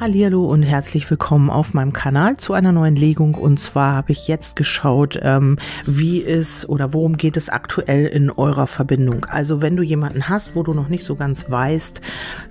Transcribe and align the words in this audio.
Hallihallo 0.00 0.44
und 0.44 0.62
herzlich 0.62 1.10
willkommen 1.10 1.50
auf 1.50 1.74
meinem 1.74 1.92
Kanal 1.92 2.36
zu 2.36 2.52
einer 2.52 2.70
neuen 2.70 2.94
Legung. 2.94 3.34
Und 3.34 3.58
zwar 3.58 3.94
habe 3.96 4.12
ich 4.12 4.28
jetzt 4.28 4.54
geschaut, 4.54 5.18
ähm, 5.20 5.58
wie 5.86 6.24
es 6.24 6.68
oder 6.68 6.92
worum 6.92 7.16
geht 7.16 7.36
es 7.36 7.48
aktuell 7.48 8.06
in 8.06 8.30
eurer 8.30 8.68
Verbindung. 8.68 9.24
Also 9.24 9.60
wenn 9.60 9.76
du 9.76 9.82
jemanden 9.82 10.28
hast, 10.28 10.54
wo 10.54 10.62
du 10.62 10.72
noch 10.72 10.88
nicht 10.88 11.04
so 11.04 11.16
ganz 11.16 11.50
weißt, 11.50 12.00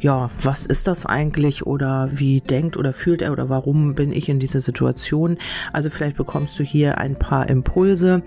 ja, 0.01 0.29
was 0.41 0.65
ist 0.65 0.89
das 0.89 1.05
eigentlich 1.05 1.65
oder 1.65 2.09
wie 2.11 2.41
denkt 2.41 2.75
oder 2.75 2.91
fühlt 2.91 3.21
er 3.21 3.31
oder 3.31 3.47
warum 3.47 3.95
bin 3.95 4.11
ich 4.11 4.27
in 4.27 4.39
dieser 4.39 4.59
Situation. 4.59 5.37
Also 5.71 5.89
vielleicht 5.89 6.17
bekommst 6.17 6.59
du 6.59 6.63
hier 6.63 6.97
ein 6.97 7.15
paar 7.15 7.47
Impulse 7.47 8.23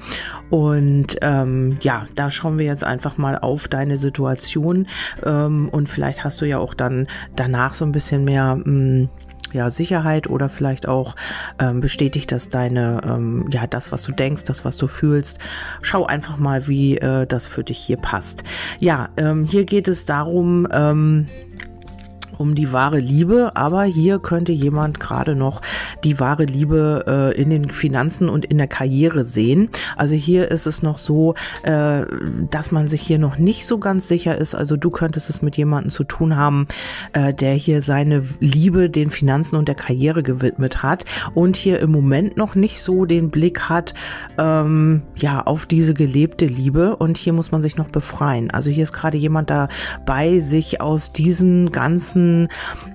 und 0.49 1.19
ähm, 1.21 1.77
ja, 1.83 2.07
da 2.15 2.31
schauen 2.31 2.57
wir 2.57 2.65
jetzt 2.65 2.85
einfach 2.85 3.19
mal 3.19 3.37
auf 3.37 3.69
deine 3.69 3.99
Situation 3.99 4.87
ähm, 5.27 5.69
und 5.69 5.91
vielleicht 5.91 6.25
hast 6.25 6.41
du 6.41 6.47
ja 6.47 6.57
auch 6.57 6.73
dann 6.73 7.07
danach 7.37 7.75
so 7.75 7.85
ein 7.85 7.93
bisschen 7.93 8.25
mehr 8.25 8.57
mh, 8.57 8.65
hm, 8.65 9.10
ja, 9.53 9.71
Sicherheit 9.71 10.29
oder 10.29 10.49
vielleicht 10.49 10.89
auch 10.89 11.17
ähm, 11.59 11.81
bestätigt 11.81 12.33
das 12.33 12.51
deine, 12.51 13.01
ähm, 13.05 13.49
ja, 13.51 13.67
das, 13.67 13.93
was 13.93 14.03
du 14.03 14.13
denkst, 14.13 14.45
das, 14.45 14.65
was 14.65 14.77
du 14.77 14.87
fühlst. 14.87 15.39
Schau 15.83 16.07
einfach 16.07 16.37
mal, 16.37 16.69
wie 16.69 16.99
äh, 16.99 17.27
das 17.27 17.47
für 17.47 17.65
dich 17.65 17.79
hier 17.79 17.97
passt. 17.97 18.45
Ja, 18.79 19.09
ähm, 19.17 19.45
hier 19.45 19.65
geht 19.65 19.89
es 19.89 20.05
darum, 20.05 20.69
ähm, 20.73 21.27
um 22.41 22.55
die 22.55 22.73
wahre 22.73 22.99
Liebe, 22.99 23.53
aber 23.55 23.85
hier 23.85 24.19
könnte 24.19 24.53
jemand 24.53 24.99
gerade 24.99 25.37
noch 25.37 25.61
die 26.05 26.19
wahre 26.19 26.45
Liebe 26.45 27.05
äh, 27.07 27.41
in 27.41 27.51
den 27.51 27.69
Finanzen 27.69 28.31
und 28.31 28.47
in 28.47 28.57
der 28.57 28.67
Karriere 28.67 29.25
sehen. 29.25 29.69
Also 29.97 30.17
hier 30.17 30.51
ist 30.51 30.67
es 30.67 30.83
noch 30.83 30.97
so, 30.97 31.35
äh, 31.63 32.05
dass 32.51 32.73
man 32.73 32.89
sich 32.89 33.03
hier 33.03 33.19
noch 33.19 33.37
nicht 33.37 33.67
so 33.67 33.79
ganz 33.79 34.09
sicher 34.09 34.39
ist. 34.39 34.55
Also 34.55 34.77
du 34.77 34.89
könntest 34.89 35.29
es 35.29 35.43
mit 35.43 35.57
jemandem 35.59 35.91
zu 35.91 36.03
tun 36.05 36.37
haben, 36.37 36.67
äh, 37.13 37.35
der 37.35 37.53
hier 37.53 37.83
seine 37.83 38.23
Liebe 38.41 38.89
den 38.89 39.11
Finanzen 39.11 39.57
und 39.57 39.69
der 39.69 39.75
Karriere 39.75 40.23
gewidmet 40.23 40.83
hat 40.83 41.05
und 41.35 41.57
hier 41.57 41.81
im 41.81 41.91
Moment 41.91 42.39
noch 42.39 42.55
nicht 42.55 42.83
so 42.83 43.05
den 43.05 43.31
Blick 43.31 43.69
hat, 43.69 43.93
ähm, 44.39 45.03
ja, 45.17 45.43
auf 45.43 45.67
diese 45.67 45.93
gelebte 45.93 46.47
Liebe. 46.47 46.97
Und 46.97 47.19
hier 47.19 47.35
muss 47.35 47.53
man 47.53 47.61
sich 47.61 47.77
noch 47.77 47.91
befreien. 47.91 48.51
Also 48.51 48.71
hier 48.71 48.85
ist 48.85 48.95
gerade 48.95 49.19
jemand 49.19 49.51
dabei, 49.51 50.41
sich 50.41 50.81
aus 50.81 51.13
diesen 51.13 51.71
ganzen 51.71 52.30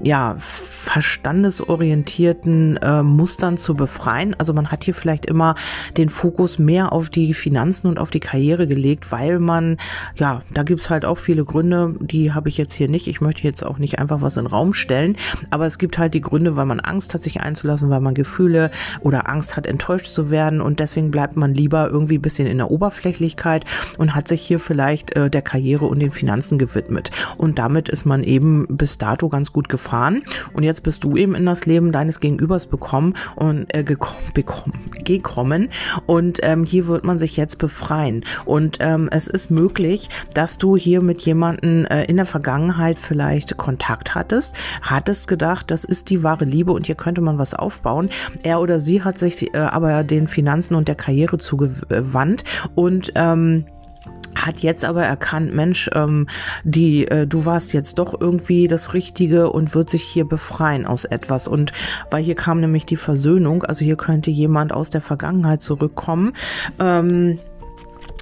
ja, 0.02 0.36
verstandesorientierten 0.38 2.78
äh, 2.78 3.04
Mustern 3.04 3.58
zu 3.58 3.76
befreien. 3.76 4.36
Also 4.38 4.54
man 4.54 4.72
hat 4.72 4.84
hier 4.84 4.94
vielleicht 4.94 5.26
immer 5.26 5.56
den 5.98 6.10
Fokus 6.10 6.60
mehr 6.60 6.92
auf 6.92 7.10
die 7.10 7.34
Finanzen 7.34 7.88
und 7.88 8.00
auf 8.00 8.12
die 8.12 8.20
Karriere 8.20 8.68
gelegt, 8.68 9.12
weil 9.12 9.40
man, 9.40 9.78
ja, 10.16 10.42
da 10.54 10.64
gibt's 10.64 10.90
halt 10.90 11.06
auch 11.06 11.18
viele 11.18 11.44
Gründe, 11.44 11.96
die 12.00 12.34
habe 12.34 12.50
ich 12.50 12.58
jetzt 12.58 12.74
hier 12.74 12.90
nicht. 12.90 13.08
Ich 13.08 13.22
möchte 13.22 13.44
jetzt 13.44 13.66
auch 13.66 13.78
nicht 13.78 14.00
einfach 14.00 14.22
was 14.22 14.38
in 14.38 14.44
den 14.44 14.52
Raum 14.52 14.74
stellen, 14.74 15.16
aber 15.50 15.66
es 15.66 15.78
gibt 15.78 15.98
halt 15.98 16.14
die 16.14 16.22
Gründe, 16.22 16.56
weil 16.56 16.66
man 16.66 16.80
Angst 16.80 17.14
hat, 17.14 17.24
sich 17.24 17.42
einzulassen, 17.42 17.90
weil 17.90 18.02
man 18.02 18.14
Gefühle 18.14 18.72
oder 19.02 19.30
Angst 19.30 19.58
hat, 19.58 19.68
enttäuscht 19.68 20.08
zu 20.08 20.30
werden 20.30 20.62
und 20.62 20.80
deswegen 20.80 21.12
bleibt 21.12 21.36
man 21.36 21.54
lieber 21.54 21.90
irgendwie 21.90 22.18
ein 22.18 22.22
bisschen 22.22 22.48
in 22.48 22.58
der 22.58 22.72
Oberflächlichkeit 22.72 23.66
und 23.98 24.16
hat 24.16 24.28
sich 24.28 24.42
hier 24.42 24.60
vielleicht 24.60 25.16
äh, 25.16 25.30
der 25.30 25.42
Karriere 25.42 25.86
und 25.86 26.00
den 26.00 26.12
Finanzen 26.12 26.58
gewidmet. 26.58 27.12
Und 27.38 27.60
damit 27.60 27.90
ist 27.90 28.06
man 28.06 28.24
eben 28.24 28.66
bis 28.70 28.98
dato 28.98 29.25
Auto 29.26 29.30
ganz 29.30 29.52
gut 29.52 29.70
gefahren. 29.70 30.24
Und 30.54 30.64
jetzt 30.64 30.84
bist 30.84 31.04
du 31.04 31.18
eben 31.18 31.36
in 31.36 31.46
das 31.46 31.66
Leben 31.66 31.92
deines 31.92 32.20
Gegenübers 32.20 32.68
bekommen 32.68 33.16
und 33.36 33.74
äh, 33.74 33.84
gekommen, 33.84 34.92
gekommen. 35.04 35.70
Und 36.06 36.40
ähm, 36.44 36.64
hier 36.64 36.88
wird 36.88 37.04
man 37.04 37.18
sich 37.18 37.38
jetzt 37.38 37.58
befreien. 37.58 38.24
Und 38.46 38.78
ähm, 38.80 39.10
es 39.12 39.28
ist 39.28 39.50
möglich, 39.50 40.10
dass 40.34 40.58
du 40.58 40.78
hier 40.78 41.02
mit 41.02 41.22
jemanden 41.22 41.86
äh, 41.86 42.06
in 42.06 42.18
der 42.18 42.26
Vergangenheit 42.26 43.00
vielleicht 43.00 43.58
Kontakt 43.58 44.16
hattest, 44.16 44.56
hattest 44.82 45.28
gedacht, 45.28 45.72
das 45.72 45.84
ist 45.84 46.10
die 46.10 46.24
wahre 46.24 46.46
Liebe 46.46 46.72
und 46.72 46.86
hier 46.86 46.96
könnte 46.96 47.22
man 47.22 47.38
was 47.38 47.54
aufbauen. 47.54 48.10
Er 48.44 48.60
oder 48.62 48.80
sie 48.80 49.04
hat 49.04 49.18
sich 49.18 49.54
äh, 49.54 49.58
aber 49.58 50.04
den 50.04 50.28
Finanzen 50.28 50.76
und 50.76 50.88
der 50.88 50.96
Karriere 50.96 51.38
zugewandt. 51.38 52.44
Und 52.76 53.12
ähm, 53.16 53.66
hat 54.46 54.60
jetzt 54.60 54.86
aber 54.86 55.04
erkannt, 55.04 55.54
Mensch, 55.54 55.90
ähm, 55.94 56.28
die, 56.64 57.08
äh, 57.08 57.28
du 57.28 57.46
warst 57.46 57.74
jetzt 57.74 58.00
doch 58.00 58.20
irgendwie 58.20 58.68
das 58.68 58.94
Richtige 58.94 59.50
und 59.50 59.76
wird 59.76 59.90
sich 59.90 60.04
hier 60.04 60.26
befreien 60.26 60.86
aus 60.86 61.06
etwas. 61.06 61.48
Und 61.48 61.72
weil 62.12 62.24
hier 62.24 62.36
kam 62.36 62.60
nämlich 62.60 62.86
die 62.86 62.96
Versöhnung, 62.96 63.64
also 63.64 63.84
hier 63.84 63.98
könnte 63.98 64.32
jemand 64.32 64.74
aus 64.74 64.90
der 64.90 65.02
Vergangenheit 65.02 65.62
zurückkommen. 65.62 66.34
Ähm, 66.80 67.40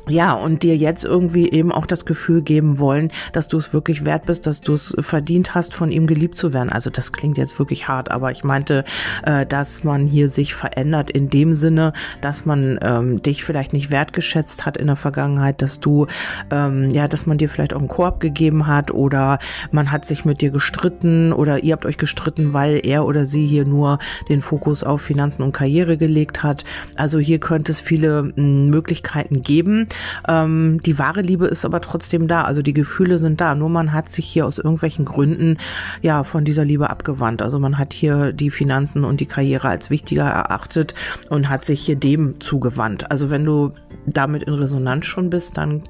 ja, 0.10 0.34
und 0.34 0.64
dir 0.64 0.76
jetzt 0.76 1.06
irgendwie 1.06 1.50
eben 1.50 1.72
auch 1.72 1.86
das 1.86 2.06
Gefühl 2.06 2.42
geben 2.42 2.78
wollen, 2.78 3.10
dass 3.32 3.48
du 3.48 3.58
es 3.58 3.74
wirklich 3.74 4.04
wert 4.04 4.26
bist, 4.26 4.46
dass 4.46 4.60
du 4.60 4.74
es 4.74 4.94
verdient 5.00 5.56
hast, 5.56 5.74
von 5.74 5.92
ihm 5.92 6.08
geliebt 6.08 6.36
zu 6.36 6.52
werden. 6.52 6.70
Also 6.70 6.90
das 6.90 7.14
klingt 7.14 7.38
jetzt 7.38 7.58
wirklich 7.58 7.88
hart, 7.88 8.12
aber 8.12 8.32
ich 8.32 8.44
meinte, 8.44 8.84
äh, 9.26 9.46
dass 9.46 9.86
man 9.86 10.06
hier 10.06 10.28
sich 10.28 10.56
verändert 10.56 11.10
in 11.10 11.30
dem 11.30 11.54
Sinne, 11.54 11.94
dass 12.20 12.46
man 12.46 12.80
ähm, 12.82 13.22
dich 13.22 13.46
vielleicht 13.46 13.72
nicht 13.72 13.92
wertgeschätzt 13.92 14.66
hat 14.66 14.76
in 14.76 14.88
der 14.88 14.98
Vergangenheit, 14.98 15.62
dass 15.62 15.80
du, 15.80 16.08
ähm, 16.52 16.90
ja, 16.90 17.08
dass 17.08 17.26
man 17.26 17.38
dir 17.38 17.48
vielleicht 17.48 17.74
auch 17.74 17.80
einen 17.80 17.88
Korb 17.88 18.20
gegeben 18.20 18.68
hat 18.68 18.92
oder 18.92 19.40
man 19.72 19.90
hat 19.90 20.06
sich 20.06 20.26
mit 20.26 20.42
dir 20.42 20.52
gestritten 20.52 21.32
oder 21.32 21.64
ihr 21.64 21.72
habt 21.72 21.86
euch 21.86 21.98
gestritten, 21.98 22.52
weil 22.52 22.86
er 22.86 23.06
oder 23.06 23.24
sie 23.24 23.48
hier 23.48 23.66
nur 23.66 24.00
den 24.28 24.42
Fokus 24.42 24.84
auf 24.84 25.02
Finanzen 25.02 25.44
und 25.44 25.54
Karriere 25.54 25.98
gelegt 25.98 26.44
hat. 26.44 26.66
Also 26.98 27.20
hier 27.20 27.40
könnte 27.40 27.72
es 27.72 27.80
viele 27.80 28.34
hm, 28.36 28.70
Möglichkeiten 28.70 29.42
geben. 29.42 29.88
Ähm, 30.28 30.80
die 30.86 31.00
wahre 31.00 31.22
Liebe 31.22 31.48
ist 31.48 31.66
aber 31.66 31.82
trotzdem 31.82 32.28
da. 32.28 32.44
Also 32.44 32.62
die 32.62 32.74
Gefühle 32.74 33.18
sind 33.18 33.42
da. 33.42 33.56
Nur 33.56 33.70
man 33.70 33.94
hat 33.94 34.10
sich 34.10 34.26
hier 34.26 34.46
aus 34.46 34.58
irgendwelchen 34.58 35.06
Gründen 35.06 35.58
ja 36.02 36.24
von 36.24 36.46
dieser 36.46 36.66
Liebe 36.66 36.90
abgewandt. 36.90 37.42
Also 37.42 37.60
man 37.60 37.78
hat 37.78 37.94
hier 37.94 38.32
die 38.34 38.50
Finanzen 38.50 39.04
und 39.04 39.20
die 39.20 39.26
Karriere 39.26 39.68
als 39.68 39.90
wichtiger 39.90 40.26
erachtet 40.26 40.96
und 41.30 41.50
hat 41.50 41.66
sich 41.66 41.82
hier 41.82 41.96
dem 41.96 42.40
zugewandt. 42.40 43.12
Also 43.12 43.30
wenn 43.30 43.46
du 43.46 43.72
damit 44.06 44.44
in 44.44 44.54
Resonanz 44.54 45.06
schon 45.06 45.30
bist, 45.30 45.58
dann 45.58 45.84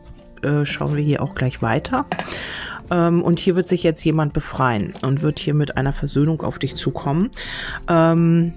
äh, 0.44 0.66
schauen 0.66 0.96
wir 0.96 1.04
hier 1.04 1.22
auch 1.22 1.36
gleich 1.36 1.62
weiter. 1.62 2.06
Ähm, 2.92 3.24
und 3.24 3.40
hier 3.40 3.56
wird 3.56 3.68
sich 3.68 3.84
jetzt 3.84 4.04
jemand 4.04 4.34
befreien 4.34 4.94
und 5.04 5.22
wird 5.22 5.40
hier 5.40 5.54
mit 5.54 5.78
einer 5.78 5.94
Versöhnung 5.94 6.42
auf 6.42 6.60
dich 6.60 6.76
zukommen. 6.76 7.30
Ähm, 7.88 8.54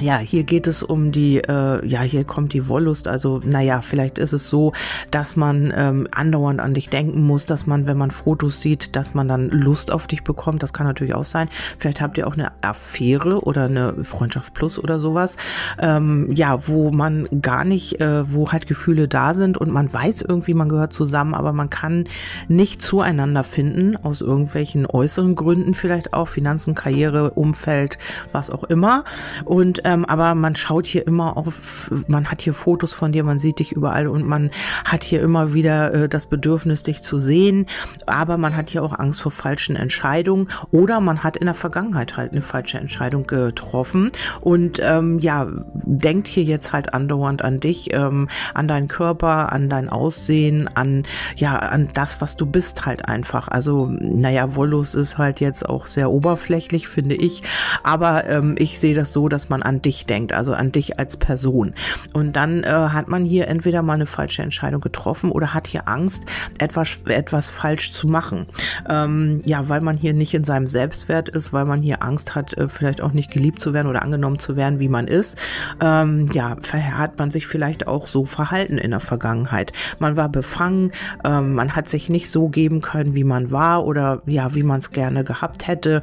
ja, 0.00 0.18
hier 0.18 0.42
geht 0.42 0.66
es 0.66 0.82
um 0.82 1.12
die, 1.12 1.38
äh, 1.38 1.86
ja, 1.86 2.00
hier 2.02 2.24
kommt 2.24 2.52
die 2.52 2.66
Wollust. 2.68 3.06
Also, 3.06 3.40
naja, 3.44 3.80
vielleicht 3.80 4.18
ist 4.18 4.32
es 4.32 4.50
so, 4.50 4.72
dass 5.10 5.36
man 5.36 5.72
ähm, 5.76 6.08
andauernd 6.10 6.60
an 6.60 6.74
dich 6.74 6.88
denken 6.88 7.22
muss, 7.22 7.46
dass 7.46 7.66
man, 7.66 7.86
wenn 7.86 7.96
man 7.96 8.10
Fotos 8.10 8.60
sieht, 8.60 8.96
dass 8.96 9.14
man 9.14 9.28
dann 9.28 9.50
Lust 9.50 9.92
auf 9.92 10.06
dich 10.06 10.24
bekommt. 10.24 10.62
Das 10.62 10.72
kann 10.72 10.86
natürlich 10.86 11.14
auch 11.14 11.24
sein. 11.24 11.48
Vielleicht 11.78 12.00
habt 12.00 12.18
ihr 12.18 12.26
auch 12.26 12.34
eine 12.34 12.50
Affäre 12.60 13.44
oder 13.44 13.64
eine 13.64 14.04
Freundschaft 14.04 14.52
plus 14.54 14.78
oder 14.78 14.98
sowas. 14.98 15.36
Ähm, 15.78 16.32
ja, 16.32 16.66
wo 16.66 16.90
man 16.90 17.28
gar 17.40 17.64
nicht, 17.64 18.00
äh, 18.00 18.32
wo 18.32 18.50
halt 18.50 18.66
Gefühle 18.66 19.06
da 19.06 19.32
sind 19.32 19.58
und 19.58 19.70
man 19.70 19.92
weiß 19.92 20.22
irgendwie, 20.22 20.54
man 20.54 20.68
gehört 20.68 20.92
zusammen, 20.92 21.34
aber 21.34 21.52
man 21.52 21.70
kann 21.70 22.04
nicht 22.48 22.82
zueinander 22.82 23.44
finden, 23.44 23.96
aus 23.96 24.22
irgendwelchen 24.22 24.86
äußeren 24.86 25.36
Gründen 25.36 25.74
vielleicht 25.74 26.14
auch, 26.14 26.28
Finanzen, 26.28 26.74
Karriere, 26.74 27.30
Umfeld, 27.30 27.98
was 28.32 28.50
auch 28.50 28.64
immer. 28.64 29.04
Und 29.44 29.83
ähm, 29.84 30.04
aber 30.04 30.34
man 30.34 30.56
schaut 30.56 30.86
hier 30.86 31.06
immer 31.06 31.36
auf, 31.36 31.90
man 32.08 32.30
hat 32.30 32.42
hier 32.42 32.54
Fotos 32.54 32.92
von 32.92 33.12
dir, 33.12 33.24
man 33.24 33.38
sieht 33.38 33.58
dich 33.58 33.72
überall 33.72 34.08
und 34.08 34.26
man 34.26 34.50
hat 34.84 35.04
hier 35.04 35.20
immer 35.22 35.54
wieder 35.54 35.94
äh, 35.94 36.08
das 36.08 36.26
Bedürfnis, 36.26 36.82
dich 36.82 37.02
zu 37.02 37.18
sehen, 37.18 37.66
aber 38.06 38.36
man 38.36 38.56
hat 38.56 38.70
hier 38.70 38.82
auch 38.82 38.98
Angst 38.98 39.22
vor 39.22 39.32
falschen 39.32 39.76
Entscheidungen 39.76 40.48
oder 40.70 41.00
man 41.00 41.22
hat 41.22 41.36
in 41.36 41.46
der 41.46 41.54
Vergangenheit 41.54 42.16
halt 42.16 42.32
eine 42.32 42.42
falsche 42.42 42.78
Entscheidung 42.78 43.26
getroffen. 43.26 44.10
Und 44.40 44.80
ähm, 44.82 45.18
ja, 45.18 45.46
denkt 45.74 46.26
hier 46.26 46.44
jetzt 46.44 46.72
halt 46.72 46.94
andauernd 46.94 47.42
an 47.42 47.60
dich, 47.60 47.92
ähm, 47.92 48.28
an 48.54 48.68
deinen 48.68 48.88
Körper, 48.88 49.52
an 49.52 49.68
dein 49.68 49.88
Aussehen, 49.88 50.68
an 50.74 51.04
ja, 51.36 51.58
an 51.58 51.88
das, 51.94 52.20
was 52.20 52.36
du 52.36 52.46
bist 52.46 52.86
halt 52.86 53.06
einfach. 53.08 53.48
Also, 53.48 53.88
naja, 53.90 54.56
Wollus 54.56 54.94
ist 54.94 55.18
halt 55.18 55.40
jetzt 55.40 55.68
auch 55.68 55.86
sehr 55.86 56.10
oberflächlich, 56.10 56.88
finde 56.88 57.14
ich, 57.14 57.42
aber 57.82 58.26
ähm, 58.26 58.54
ich 58.58 58.78
sehe 58.78 58.94
das 58.94 59.12
so, 59.12 59.28
dass 59.28 59.48
man 59.48 59.62
an 59.62 59.73
an 59.74 59.82
dich 59.82 60.06
denkt, 60.06 60.32
also 60.32 60.54
an 60.54 60.70
dich 60.70 60.98
als 60.98 61.16
Person. 61.16 61.74
Und 62.12 62.36
dann 62.36 62.62
äh, 62.62 62.68
hat 62.68 63.08
man 63.08 63.24
hier 63.24 63.48
entweder 63.48 63.82
mal 63.82 63.94
eine 63.94 64.06
falsche 64.06 64.42
Entscheidung 64.42 64.80
getroffen 64.80 65.32
oder 65.32 65.52
hat 65.52 65.66
hier 65.66 65.88
Angst, 65.88 66.24
etwas, 66.58 67.00
etwas 67.06 67.50
falsch 67.50 67.90
zu 67.90 68.06
machen. 68.06 68.46
Ähm, 68.88 69.40
ja, 69.44 69.68
weil 69.68 69.80
man 69.80 69.96
hier 69.96 70.14
nicht 70.14 70.32
in 70.34 70.44
seinem 70.44 70.68
Selbstwert 70.68 71.28
ist, 71.28 71.52
weil 71.52 71.64
man 71.64 71.82
hier 71.82 72.02
Angst 72.02 72.36
hat, 72.36 72.56
äh, 72.56 72.68
vielleicht 72.68 73.00
auch 73.00 73.12
nicht 73.12 73.32
geliebt 73.32 73.60
zu 73.60 73.74
werden 73.74 73.88
oder 73.88 74.02
angenommen 74.02 74.38
zu 74.38 74.54
werden, 74.54 74.78
wie 74.78 74.88
man 74.88 75.08
ist. 75.08 75.38
Ähm, 75.80 76.30
ja, 76.32 76.56
hat 76.72 77.18
man 77.18 77.30
sich 77.30 77.46
vielleicht 77.46 77.88
auch 77.88 78.06
so 78.06 78.24
verhalten 78.24 78.78
in 78.78 78.92
der 78.92 79.00
Vergangenheit. 79.00 79.72
Man 79.98 80.16
war 80.16 80.28
befangen, 80.28 80.92
ähm, 81.24 81.54
man 81.54 81.74
hat 81.74 81.88
sich 81.88 82.08
nicht 82.08 82.30
so 82.30 82.48
geben 82.48 82.80
können, 82.80 83.14
wie 83.14 83.24
man 83.24 83.50
war 83.50 83.84
oder 83.84 84.22
ja, 84.26 84.54
wie 84.54 84.62
man 84.62 84.78
es 84.78 84.92
gerne 84.92 85.24
gehabt 85.24 85.66
hätte. 85.66 86.02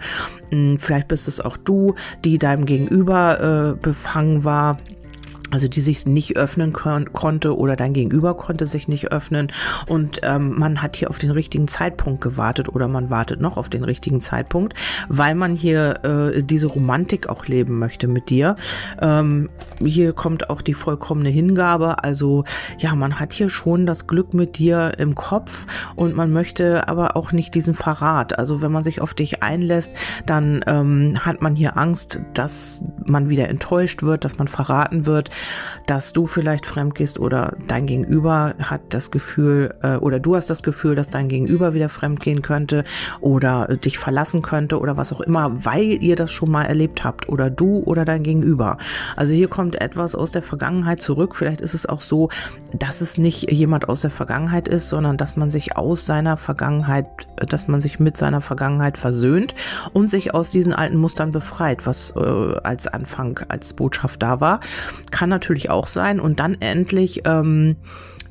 Hm, 0.49 0.77
vielleicht 0.77 1.07
bist 1.07 1.27
es 1.27 1.39
auch 1.39 1.55
du, 1.55 1.95
die 2.25 2.37
deinem 2.37 2.65
Gegenüber 2.65 3.39
äh, 3.39 3.60
befangen 3.81 4.43
war 4.43 4.77
also 5.51 5.67
die 5.67 5.81
sich 5.81 6.05
nicht 6.05 6.37
öffnen 6.37 6.73
kon 6.73 7.11
konnte 7.13 7.57
oder 7.57 7.75
dein 7.75 7.93
Gegenüber 7.93 8.35
konnte 8.35 8.65
sich 8.65 8.87
nicht 8.87 9.11
öffnen 9.11 9.51
und 9.87 10.21
ähm, 10.23 10.57
man 10.57 10.81
hat 10.81 10.95
hier 10.95 11.09
auf 11.09 11.19
den 11.19 11.31
richtigen 11.31 11.67
Zeitpunkt 11.67 12.21
gewartet 12.21 12.69
oder 12.69 12.87
man 12.87 13.09
wartet 13.09 13.41
noch 13.41 13.57
auf 13.57 13.69
den 13.69 13.83
richtigen 13.83 14.21
Zeitpunkt, 14.21 14.73
weil 15.09 15.35
man 15.35 15.55
hier 15.55 16.03
äh, 16.03 16.43
diese 16.43 16.67
Romantik 16.67 17.27
auch 17.27 17.45
leben 17.45 17.79
möchte 17.79 18.07
mit 18.07 18.29
dir. 18.29 18.55
Ähm, 19.01 19.49
hier 19.79 20.13
kommt 20.13 20.49
auch 20.49 20.61
die 20.61 20.73
vollkommene 20.73 21.29
Hingabe, 21.29 22.03
also 22.03 22.43
ja, 22.77 22.95
man 22.95 23.19
hat 23.19 23.33
hier 23.33 23.49
schon 23.49 23.85
das 23.85 24.07
Glück 24.07 24.33
mit 24.33 24.57
dir 24.57 24.93
im 24.97 25.15
Kopf 25.15 25.65
und 25.95 26.15
man 26.15 26.31
möchte 26.31 26.87
aber 26.87 27.15
auch 27.15 27.31
nicht 27.31 27.55
diesen 27.55 27.73
Verrat. 27.73 28.37
Also 28.39 28.61
wenn 28.61 28.71
man 28.71 28.83
sich 28.83 29.01
auf 29.01 29.13
dich 29.13 29.43
einlässt, 29.43 29.93
dann 30.25 30.63
ähm, 30.67 31.17
hat 31.21 31.41
man 31.41 31.55
hier 31.55 31.77
Angst, 31.77 32.19
dass 32.33 32.81
man 33.05 33.29
wieder 33.29 33.49
enttäuscht 33.49 34.03
wird, 34.03 34.23
dass 34.23 34.37
man 34.37 34.47
verraten 34.47 35.05
wird 35.05 35.29
dass 35.87 36.13
du 36.13 36.25
vielleicht 36.25 36.65
fremd 36.65 36.95
gehst 36.95 37.19
oder 37.19 37.55
dein 37.67 37.85
Gegenüber 37.85 38.53
hat 38.59 38.81
das 38.89 39.11
Gefühl 39.11 39.73
äh, 39.81 39.95
oder 39.97 40.19
du 40.19 40.35
hast 40.35 40.49
das 40.49 40.63
Gefühl, 40.63 40.95
dass 40.95 41.09
dein 41.09 41.29
Gegenüber 41.29 41.73
wieder 41.73 41.89
fremd 41.89 42.19
gehen 42.19 42.41
könnte 42.41 42.83
oder 43.19 43.67
dich 43.77 43.97
verlassen 43.97 44.41
könnte 44.41 44.79
oder 44.79 44.97
was 44.97 45.13
auch 45.13 45.21
immer, 45.21 45.65
weil 45.65 46.01
ihr 46.03 46.15
das 46.15 46.31
schon 46.31 46.51
mal 46.51 46.63
erlebt 46.63 47.03
habt 47.03 47.29
oder 47.29 47.49
du 47.49 47.79
oder 47.85 48.05
dein 48.05 48.23
Gegenüber. 48.23 48.77
Also 49.15 49.33
hier 49.33 49.47
kommt 49.47 49.79
etwas 49.81 50.15
aus 50.15 50.31
der 50.31 50.41
Vergangenheit 50.41 51.01
zurück. 51.01 51.35
Vielleicht 51.35 51.61
ist 51.61 51.73
es 51.73 51.85
auch 51.85 52.01
so, 52.01 52.29
dass 52.73 53.01
es 53.01 53.17
nicht 53.17 53.51
jemand 53.51 53.89
aus 53.89 54.01
der 54.01 54.11
Vergangenheit 54.11 54.67
ist, 54.67 54.89
sondern 54.89 55.17
dass 55.17 55.35
man 55.35 55.49
sich 55.49 55.75
aus 55.77 56.05
seiner 56.05 56.37
Vergangenheit, 56.37 57.05
dass 57.49 57.67
man 57.67 57.79
sich 57.79 57.99
mit 57.99 58.17
seiner 58.17 58.41
Vergangenheit 58.41 58.97
versöhnt 58.97 59.55
und 59.93 60.09
sich 60.09 60.33
aus 60.33 60.49
diesen 60.49 60.73
alten 60.73 60.97
Mustern 60.97 61.31
befreit, 61.31 61.85
was 61.85 62.15
äh, 62.15 62.19
als 62.19 62.87
Anfang, 62.87 63.39
als 63.47 63.73
Botschaft 63.73 64.21
da 64.21 64.39
war. 64.39 64.59
Kann 65.11 65.29
natürlich 65.29 65.69
auch 65.69 65.87
sein 65.87 66.19
und 66.19 66.39
dann 66.39 66.55
endlich 66.59 67.21
ähm, 67.25 67.77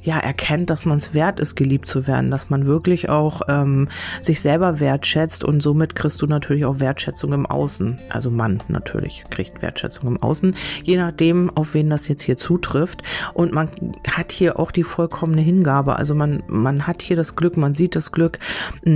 ja, 0.02 0.18
erkennt, 0.18 0.70
dass 0.70 0.84
man 0.84 0.96
es 0.96 1.12
wert 1.12 1.40
ist, 1.40 1.56
geliebt 1.56 1.86
zu 1.86 2.06
werden, 2.06 2.30
dass 2.30 2.48
man 2.48 2.64
wirklich 2.64 3.08
auch 3.08 3.42
ähm, 3.48 3.88
sich 4.22 4.40
selber 4.40 4.80
wertschätzt 4.80 5.44
und 5.44 5.62
somit 5.62 5.94
kriegst 5.94 6.22
du 6.22 6.26
natürlich 6.26 6.64
auch 6.64 6.80
Wertschätzung 6.80 7.32
im 7.32 7.46
Außen. 7.46 7.98
Also 8.10 8.30
Mann 8.30 8.62
natürlich 8.68 9.24
kriegt 9.30 9.60
Wertschätzung 9.60 10.08
im 10.08 10.22
Außen, 10.22 10.54
je 10.82 10.96
nachdem, 10.96 11.50
auf 11.54 11.74
wen 11.74 11.90
das 11.90 12.08
jetzt 12.08 12.22
hier 12.22 12.38
zutrifft. 12.38 13.02
Und 13.34 13.52
man 13.52 13.68
hat 14.08 14.32
hier 14.32 14.58
auch 14.58 14.70
die 14.70 14.84
vollkommene 14.84 15.42
Hingabe. 15.42 15.96
Also 15.96 16.14
man, 16.14 16.42
man 16.46 16.86
hat 16.86 17.02
hier 17.02 17.16
das 17.16 17.36
Glück, 17.36 17.56
man 17.56 17.74
sieht 17.74 17.94
das 17.94 18.10
Glück, 18.10 18.38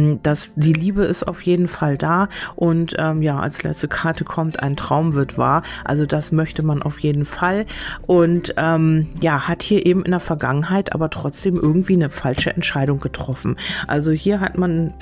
hm, 0.05 0.23
dass 0.23 0.53
die 0.55 0.73
Liebe 0.73 1.05
ist 1.05 1.27
auf 1.27 1.43
jeden 1.43 1.69
Fall 1.69 1.97
da. 1.99 2.29
Und 2.57 2.95
ähm, 2.99 3.23
ja, 3.23 3.39
als 3.39 3.63
letzte 3.63 3.89
Karte 3.89 4.25
kommt, 4.25 4.63
ein 4.63 4.77
Traum 4.77 5.15
wird 5.15 5.39
wahr. 5.39 5.63
Also 5.85 6.07
das 6.07 6.33
möchte 6.33 6.63
man 6.63 6.83
auf 6.83 7.01
jeden 7.01 7.25
Fall. 7.25 7.67
Und 8.07 8.55
ähm, 8.57 9.09
ja, 9.21 9.49
hat 9.49 9.63
hier 9.63 9.87
eben 9.87 10.05
in 10.05 10.11
der 10.11 10.21
Vergangenheit 10.21 10.95
aber 10.95 11.11
trotzdem 11.11 11.57
irgendwie 11.57 11.95
eine 11.95 12.11
falsche 12.11 12.55
Entscheidung 12.55 13.01
getroffen. 13.01 13.57
Also 13.87 14.13
hier 14.13 14.41
hat 14.41 14.59
man 14.59 14.95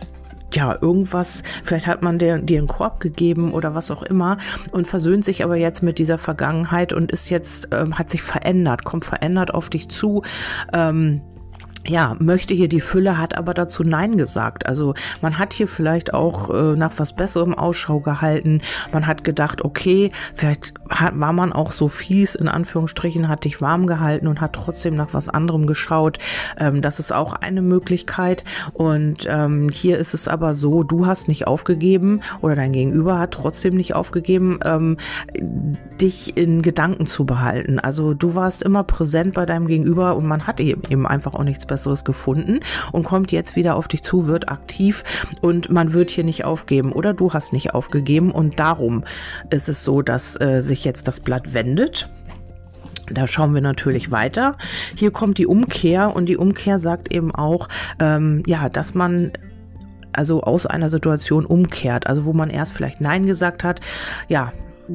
ja, 0.54 0.76
irgendwas, 0.81 1.43
vielleicht 1.64 1.87
hat 1.87 2.02
man 2.02 2.19
dir, 2.19 2.38
dir 2.38 2.58
einen 2.58 2.69
Korb 2.69 3.00
gegeben 3.00 3.55
oder 3.55 3.75
was 3.75 3.90
auch 3.90 4.02
immer 4.02 4.37
und 4.70 4.87
versöhnt 4.87 5.25
sich 5.25 5.44
aber 5.44 5.56
jetzt 5.56 5.82
mit 5.82 5.98
dieser 5.98 6.19
Vergangenheit 6.19 6.93
und 6.93 7.10
ist 7.10 7.31
jetzt, 7.31 7.69
ähm, 7.72 7.98
hat 7.98 8.10
sich 8.10 8.20
verändert, 8.20 8.84
kommt 8.84 9.06
verändert 9.06 9.55
auf 9.55 9.70
dich 9.70 9.88
zu. 9.88 10.22
Ähm, 10.75 11.22
ja, 11.87 12.17
möchte 12.20 12.55
hier 12.55 12.69
die 12.69 12.81
Fülle, 12.81 13.19
hat 13.19 13.37
aber 13.37 13.55
dazu 13.55 13.82
Nein 13.82 14.17
gesagt. 14.17 14.67
Also 14.67 14.94
man 15.20 15.38
hat 15.38 15.52
hier 15.52 15.67
vielleicht 15.67 16.14
auch 16.14 16.50
äh, 16.50 16.76
nach 16.76 16.93
was 16.96 17.12
Besserem 17.12 17.55
Ausschau 17.55 18.00
gehalten. 18.00 18.62
Man 18.93 19.06
hat 19.06 19.25
gedacht, 19.25 19.64
okay, 19.64 20.12
vielleicht 20.34 20.75
hat, 20.90 21.19
war 21.19 21.32
man 21.32 21.52
auch 21.52 21.73
so 21.73 21.88
fies, 21.88 22.34
in 22.34 22.49
Anführungsstrichen, 22.49 23.29
hat 23.29 23.44
dich 23.44 23.61
warm 23.61 23.87
gehalten 23.87 24.29
und 24.29 24.40
hat 24.40 24.52
trotzdem 24.52 24.94
nach 24.94 25.12
was 25.12 25.29
anderem 25.29 25.67
geschaut. 25.67 26.19
Ähm, 26.58 26.82
das 26.82 27.00
ist 27.00 27.12
auch 27.12 27.34
eine 27.34 27.62
Möglichkeit. 27.62 28.44
Und 28.73 29.26
ähm, 29.29 29.69
hier 29.69 29.99
ist 29.99 30.14
es 30.14 30.29
aber 30.29 30.55
so, 30.55 30.84
du 30.84 31.06
hast 31.06 31.26
nicht 31.26 31.46
aufgegeben 31.46 32.20
oder 32.43 32.55
dein 32.55 32.73
Gegenüber 32.73 33.19
hat 33.19 33.32
trotzdem 33.32 33.75
nicht 33.75 33.94
aufgegeben, 33.94 34.61
ähm, 34.64 34.99
dich 36.00 36.37
in 36.37 36.62
Gedanken 36.62 37.06
zu 37.06 37.26
behalten. 37.26 37.81
Also 37.81 38.14
du 38.14 38.34
warst 38.37 38.62
immer 38.62 38.84
präsent 38.84 39.34
bei 39.34 39.46
deinem 39.46 39.67
Gegenüber 39.67 40.14
und 40.17 40.26
man 40.26 40.46
hat 40.46 40.61
eben, 40.61 40.82
eben 40.88 41.06
einfach 41.06 41.34
auch 41.34 41.44
nichts 41.44 41.67
Besseres 41.72 42.04
gefunden 42.04 42.60
und 42.92 43.02
kommt 43.04 43.32
jetzt 43.32 43.56
wieder 43.56 43.76
auf 43.76 43.88
dich 43.88 44.02
zu, 44.02 44.26
wird 44.26 44.50
aktiv 44.50 45.04
und 45.40 45.70
man 45.70 45.94
wird 45.94 46.10
hier 46.10 46.22
nicht 46.22 46.44
aufgeben 46.44 46.92
oder 46.92 47.14
du 47.14 47.32
hast 47.32 47.54
nicht 47.54 47.72
aufgegeben 47.72 48.30
und 48.30 48.60
darum 48.60 49.04
ist 49.48 49.70
es 49.70 49.82
so, 49.82 50.02
dass 50.02 50.38
äh, 50.38 50.60
sich 50.60 50.84
jetzt 50.84 51.08
das 51.08 51.20
Blatt 51.20 51.54
wendet. 51.54 52.10
Da 53.10 53.26
schauen 53.26 53.54
wir 53.54 53.62
natürlich 53.62 54.10
weiter. 54.10 54.58
Hier 54.96 55.12
kommt 55.12 55.38
die 55.38 55.46
Umkehr 55.46 56.14
und 56.14 56.26
die 56.26 56.36
Umkehr 56.36 56.78
sagt 56.78 57.10
eben 57.10 57.34
auch, 57.34 57.70
ähm, 57.98 58.42
ja, 58.46 58.69
dass 58.69 58.92
man 58.92 59.32
also 60.12 60.42
aus 60.42 60.66
einer 60.66 60.90
Situation 60.90 61.46
umkehrt, 61.46 62.06
also 62.06 62.26
wo 62.26 62.34
man 62.34 62.50
erst 62.50 62.74
vielleicht 62.74 63.00
Nein 63.00 63.24
gesagt 63.24 63.64
hat, 63.64 63.80
ja, 64.28 64.52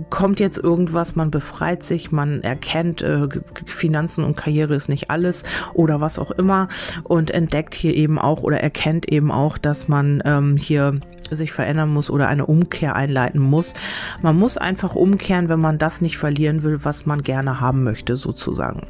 kommt 0.10 0.39
jetzt 0.39 0.57
irgendwas, 0.57 1.16
man 1.16 1.31
befreit 1.31 1.84
sich, 1.84 2.12
man 2.12 2.42
erkennt, 2.42 3.01
äh, 3.01 3.28
Finanzen 3.66 4.24
und 4.24 4.36
Karriere 4.36 4.75
ist 4.75 4.89
nicht 4.89 5.10
alles 5.10 5.44
oder 5.74 6.01
was 6.01 6.19
auch 6.19 6.31
immer 6.31 6.68
und 7.04 7.31
entdeckt 7.31 7.75
hier 7.75 7.95
eben 7.95 8.19
auch 8.19 8.44
oder 8.44 8.60
erkennt 8.60 9.10
eben 9.10 9.31
auch, 9.31 9.57
dass 9.57 9.88
man 9.88 10.22
ähm, 10.25 10.57
hier 10.57 11.00
sich 11.30 11.51
verändern 11.51 11.89
muss 11.89 12.10
oder 12.10 12.28
eine 12.28 12.45
Umkehr 12.45 12.95
einleiten 12.95 13.39
muss. 13.39 13.74
Man 14.22 14.38
muss 14.38 14.57
einfach 14.57 14.95
umkehren, 14.95 15.50
wenn 15.50 15.60
man 15.60 15.78
das 15.78 16.01
nicht 16.01 16.18
verlieren 16.18 16.63
will, 16.63 16.84
was 16.84 17.06
man 17.06 17.22
gerne 17.22 17.60
haben 17.60 17.84
möchte, 17.84 18.16
sozusagen. 18.16 18.88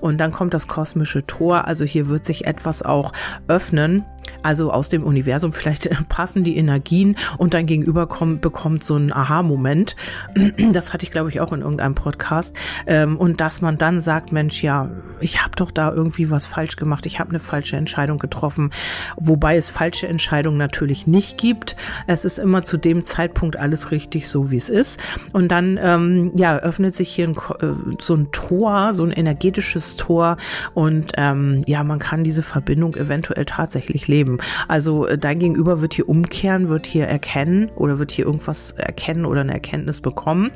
Und 0.00 0.18
dann 0.18 0.32
kommt 0.32 0.54
das 0.54 0.68
kosmische 0.68 1.26
Tor, 1.26 1.66
also 1.66 1.84
hier 1.84 2.08
wird 2.08 2.24
sich 2.24 2.46
etwas 2.46 2.82
auch 2.82 3.12
öffnen, 3.48 4.04
also 4.42 4.72
aus 4.72 4.88
dem 4.88 5.04
Universum 5.04 5.52
vielleicht 5.52 5.90
passen 6.08 6.44
die 6.44 6.56
Energien 6.56 7.16
und 7.38 7.54
dein 7.54 7.66
Gegenüber 7.66 8.06
kommt, 8.06 8.40
bekommt 8.40 8.84
so 8.84 8.94
einen 8.94 9.12
Aha-Moment. 9.12 9.96
Das 10.72 10.92
hatte 10.92 11.04
ich, 11.04 11.10
glaube 11.10 11.30
ich, 11.30 11.40
auch 11.40 11.52
in 11.52 11.62
irgendeinem 11.62 11.94
Podcast. 11.94 12.56
Ähm, 12.86 13.16
und 13.16 13.40
dass 13.40 13.60
man 13.60 13.76
dann 13.76 14.00
sagt, 14.00 14.32
Mensch, 14.32 14.62
ja, 14.62 14.88
ich 15.20 15.42
habe 15.42 15.52
doch 15.56 15.70
da 15.70 15.92
irgendwie 15.92 16.30
was 16.30 16.46
falsch 16.46 16.76
gemacht, 16.76 17.06
ich 17.06 17.18
habe 17.18 17.30
eine 17.30 17.40
falsche 17.40 17.76
Entscheidung 17.76 18.18
getroffen, 18.18 18.70
wobei 19.16 19.56
es 19.56 19.70
falsche 19.70 20.06
Entscheidungen 20.06 20.58
natürlich 20.58 21.06
nicht 21.06 21.38
gibt. 21.38 21.76
Es 22.06 22.24
ist 22.24 22.38
immer 22.38 22.64
zu 22.64 22.76
dem 22.76 23.04
Zeitpunkt 23.04 23.56
alles 23.56 23.90
richtig, 23.90 24.28
so 24.28 24.50
wie 24.50 24.56
es 24.56 24.68
ist. 24.68 25.00
Und 25.32 25.48
dann, 25.48 25.78
ähm, 25.82 26.32
ja, 26.36 26.58
öffnet 26.58 26.94
sich 26.94 27.14
hier 27.14 27.28
ein, 27.28 27.36
äh, 27.60 27.74
so 27.98 28.14
ein 28.14 28.30
Tor, 28.32 28.92
so 28.92 29.04
ein 29.04 29.12
energetisches 29.12 29.96
Tor 29.96 30.36
und 30.74 31.12
ähm, 31.16 31.62
ja, 31.66 31.82
man 31.84 31.98
kann 31.98 32.24
diese 32.24 32.42
Verbindung 32.42 32.94
eventuell 32.94 33.44
tatsächlich 33.44 34.08
leben 34.08 34.19
geben. 34.20 34.38
Also 34.68 35.06
äh, 35.06 35.16
dein 35.16 35.38
Gegenüber 35.38 35.80
wird 35.80 35.94
hier 35.94 36.08
umkehren, 36.08 36.68
wird 36.68 36.86
hier 36.86 37.06
erkennen 37.06 37.70
oder 37.76 37.98
wird 37.98 38.12
hier 38.12 38.26
irgendwas 38.26 38.72
erkennen 38.72 39.24
oder 39.24 39.40
eine 39.40 39.52
Erkenntnis 39.52 40.00
bekommen 40.00 40.50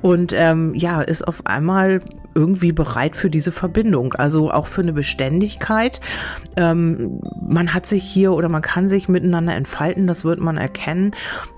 und 0.00 0.32
ähm, 0.34 0.74
ja, 0.74 1.02
ist 1.02 1.26
auf 1.26 1.46
einmal 1.46 2.00
irgendwie 2.34 2.72
bereit 2.72 3.16
für 3.16 3.28
diese 3.28 3.52
Verbindung, 3.52 4.14
also 4.14 4.50
auch 4.50 4.68
für 4.68 4.82
eine 4.82 4.92
Beständigkeit. 4.92 6.00
Ähm, 6.56 7.20
man 7.46 7.74
hat 7.74 7.86
sich 7.86 8.04
hier 8.04 8.32
oder 8.32 8.48
man 8.48 8.62
kann 8.62 8.88
sich 8.88 9.08
miteinander 9.08 9.54
entfalten, 9.54 10.06
das 10.06 10.24
wird 10.24 10.40
man 10.40 10.56
erkennen. 10.56 11.12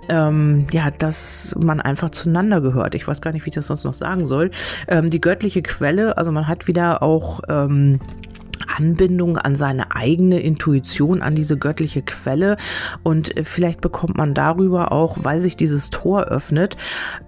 Ähm, 0.08 0.66
ja, 0.72 0.90
dass 0.90 1.54
man 1.60 1.80
einfach 1.80 2.10
zueinander 2.10 2.60
gehört. 2.60 2.96
Ich 2.96 3.06
weiß 3.06 3.20
gar 3.20 3.32
nicht, 3.32 3.44
wie 3.44 3.50
ich 3.50 3.54
das 3.54 3.68
sonst 3.68 3.84
noch 3.84 3.94
sagen 3.94 4.26
soll. 4.26 4.50
Ähm, 4.88 5.10
die 5.10 5.20
göttliche 5.20 5.62
Quelle, 5.62 6.18
also 6.18 6.32
man 6.32 6.48
hat 6.48 6.66
wieder 6.66 7.02
auch 7.04 7.40
ähm, 7.48 8.00
Anbindung 8.76 9.38
an 9.38 9.54
seine 9.54 9.94
eigene 9.94 10.40
Intuition, 10.40 11.22
an 11.22 11.34
diese 11.34 11.56
göttliche 11.56 12.02
Quelle. 12.02 12.56
Und 13.02 13.36
äh, 13.36 13.44
vielleicht 13.44 13.80
bekommt 13.80 14.16
man 14.16 14.34
darüber 14.34 14.92
auch, 14.92 15.18
weil 15.22 15.40
sich 15.40 15.56
dieses 15.56 15.90
Tor 15.90 16.24
öffnet, 16.24 16.76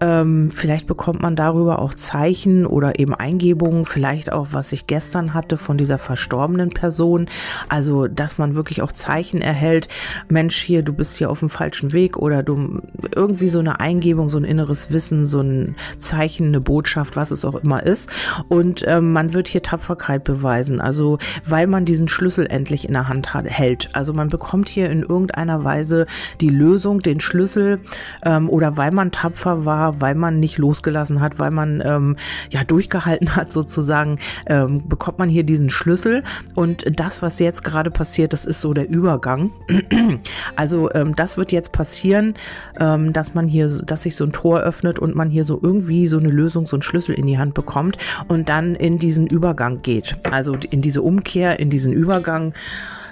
ähm, 0.00 0.50
vielleicht 0.50 0.86
bekommt 0.86 1.20
man 1.20 1.36
darüber 1.36 1.78
auch 1.78 1.94
Zeichen 1.94 2.66
oder 2.66 2.98
eben 2.98 3.14
Eingebungen, 3.14 3.84
vielleicht 3.84 4.32
auch, 4.32 4.48
was 4.52 4.72
ich 4.72 4.86
gestern 4.86 5.34
hatte 5.34 5.56
von 5.56 5.78
dieser 5.78 5.98
verstorbenen 5.98 6.70
Person. 6.70 7.28
Also, 7.68 8.06
dass 8.06 8.38
man 8.38 8.54
wirklich 8.54 8.82
auch 8.82 8.92
Zeichen 8.92 9.40
erhält, 9.40 9.88
Mensch, 10.28 10.56
hier, 10.56 10.82
du 10.82 10.92
bist 10.92 11.16
hier 11.16 11.30
auf 11.30 11.40
dem 11.40 11.50
falschen 11.50 11.92
Weg 11.92 12.16
oder 12.16 12.42
du 12.42 12.80
irgendwie 13.14 13.48
so 13.48 13.58
eine 13.58 13.80
Eingebung, 13.80 14.28
so 14.28 14.38
ein 14.38 14.44
inneres 14.44 14.90
Wissen, 14.90 15.24
so 15.24 15.40
ein 15.40 15.76
Zeichen, 15.98 16.48
eine 16.48 16.60
Botschaft, 16.60 17.16
was 17.16 17.30
es 17.30 17.44
auch 17.44 17.56
immer 17.56 17.82
ist. 17.82 18.10
Und 18.48 18.84
ähm, 18.86 19.12
man 19.12 19.34
wird 19.34 19.48
hier 19.48 19.62
Tapferkeit 19.62 20.24
beweisen. 20.24 20.80
Also 20.80 21.18
weil 21.44 21.66
man 21.66 21.84
diesen 21.84 22.08
Schlüssel 22.08 22.46
endlich 22.46 22.86
in 22.86 22.94
der 22.94 23.08
Hand 23.08 23.34
hat, 23.34 23.46
hält. 23.46 23.90
Also 23.92 24.12
man 24.12 24.28
bekommt 24.28 24.68
hier 24.68 24.90
in 24.90 25.02
irgendeiner 25.02 25.64
Weise 25.64 26.06
die 26.40 26.48
Lösung, 26.48 27.00
den 27.00 27.20
Schlüssel 27.20 27.80
ähm, 28.24 28.48
oder 28.48 28.76
weil 28.76 28.90
man 28.90 29.10
tapfer 29.10 29.64
war, 29.64 30.00
weil 30.00 30.14
man 30.14 30.40
nicht 30.40 30.58
losgelassen 30.58 31.20
hat, 31.20 31.38
weil 31.38 31.50
man 31.50 31.82
ähm, 31.84 32.16
ja 32.50 32.64
durchgehalten 32.64 33.36
hat 33.36 33.52
sozusagen, 33.52 34.18
ähm, 34.46 34.86
bekommt 34.88 35.18
man 35.18 35.28
hier 35.28 35.44
diesen 35.44 35.70
Schlüssel 35.70 36.22
und 36.54 36.84
das, 36.98 37.22
was 37.22 37.38
jetzt 37.38 37.64
gerade 37.64 37.90
passiert, 37.90 38.32
das 38.32 38.44
ist 38.44 38.60
so 38.60 38.74
der 38.74 38.88
Übergang. 38.88 39.50
also 40.56 40.90
ähm, 40.92 41.14
das 41.16 41.36
wird 41.36 41.52
jetzt 41.52 41.72
passieren, 41.72 42.34
ähm, 42.78 43.12
dass 43.12 43.34
man 43.34 43.48
hier, 43.48 43.68
dass 43.68 44.02
sich 44.02 44.16
so 44.16 44.24
ein 44.24 44.32
Tor 44.32 44.60
öffnet 44.60 44.98
und 44.98 45.14
man 45.14 45.30
hier 45.30 45.44
so 45.44 45.58
irgendwie 45.62 46.06
so 46.06 46.18
eine 46.18 46.28
Lösung, 46.28 46.66
so 46.66 46.76
einen 46.76 46.82
Schlüssel 46.82 47.14
in 47.14 47.26
die 47.26 47.38
Hand 47.38 47.54
bekommt 47.54 47.98
und 48.28 48.48
dann 48.48 48.74
in 48.74 48.98
diesen 48.98 49.26
Übergang 49.26 49.82
geht. 49.82 50.16
Also 50.30 50.56
in 50.70 50.82
diese 50.82 51.02
Umkehr, 51.02 51.23
in 51.58 51.70
diesen 51.70 51.92
Übergang 51.92 52.54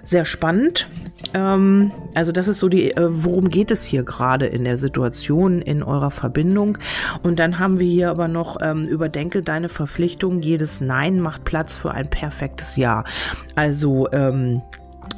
sehr 0.04 0.24
spannend. 0.24 0.88
Ähm, 1.34 1.92
also 2.14 2.32
das 2.32 2.48
ist 2.48 2.58
so 2.58 2.68
die, 2.68 2.90
äh, 2.90 3.08
worum 3.08 3.50
geht 3.50 3.70
es 3.70 3.84
hier 3.84 4.02
gerade 4.02 4.46
in 4.46 4.64
der 4.64 4.76
Situation, 4.76 5.62
in 5.62 5.82
eurer 5.82 6.10
Verbindung. 6.10 6.78
Und 7.22 7.38
dann 7.38 7.58
haben 7.58 7.78
wir 7.78 7.86
hier 7.86 8.10
aber 8.10 8.28
noch, 8.28 8.58
ähm, 8.62 8.84
überdenke 8.84 9.42
deine 9.42 9.68
Verpflichtung. 9.68 10.42
Jedes 10.42 10.80
Nein 10.80 11.20
macht 11.20 11.44
Platz 11.44 11.76
für 11.76 11.92
ein 11.92 12.10
perfektes 12.10 12.76
Ja. 12.76 13.04
Also 13.54 14.10
ähm, 14.12 14.62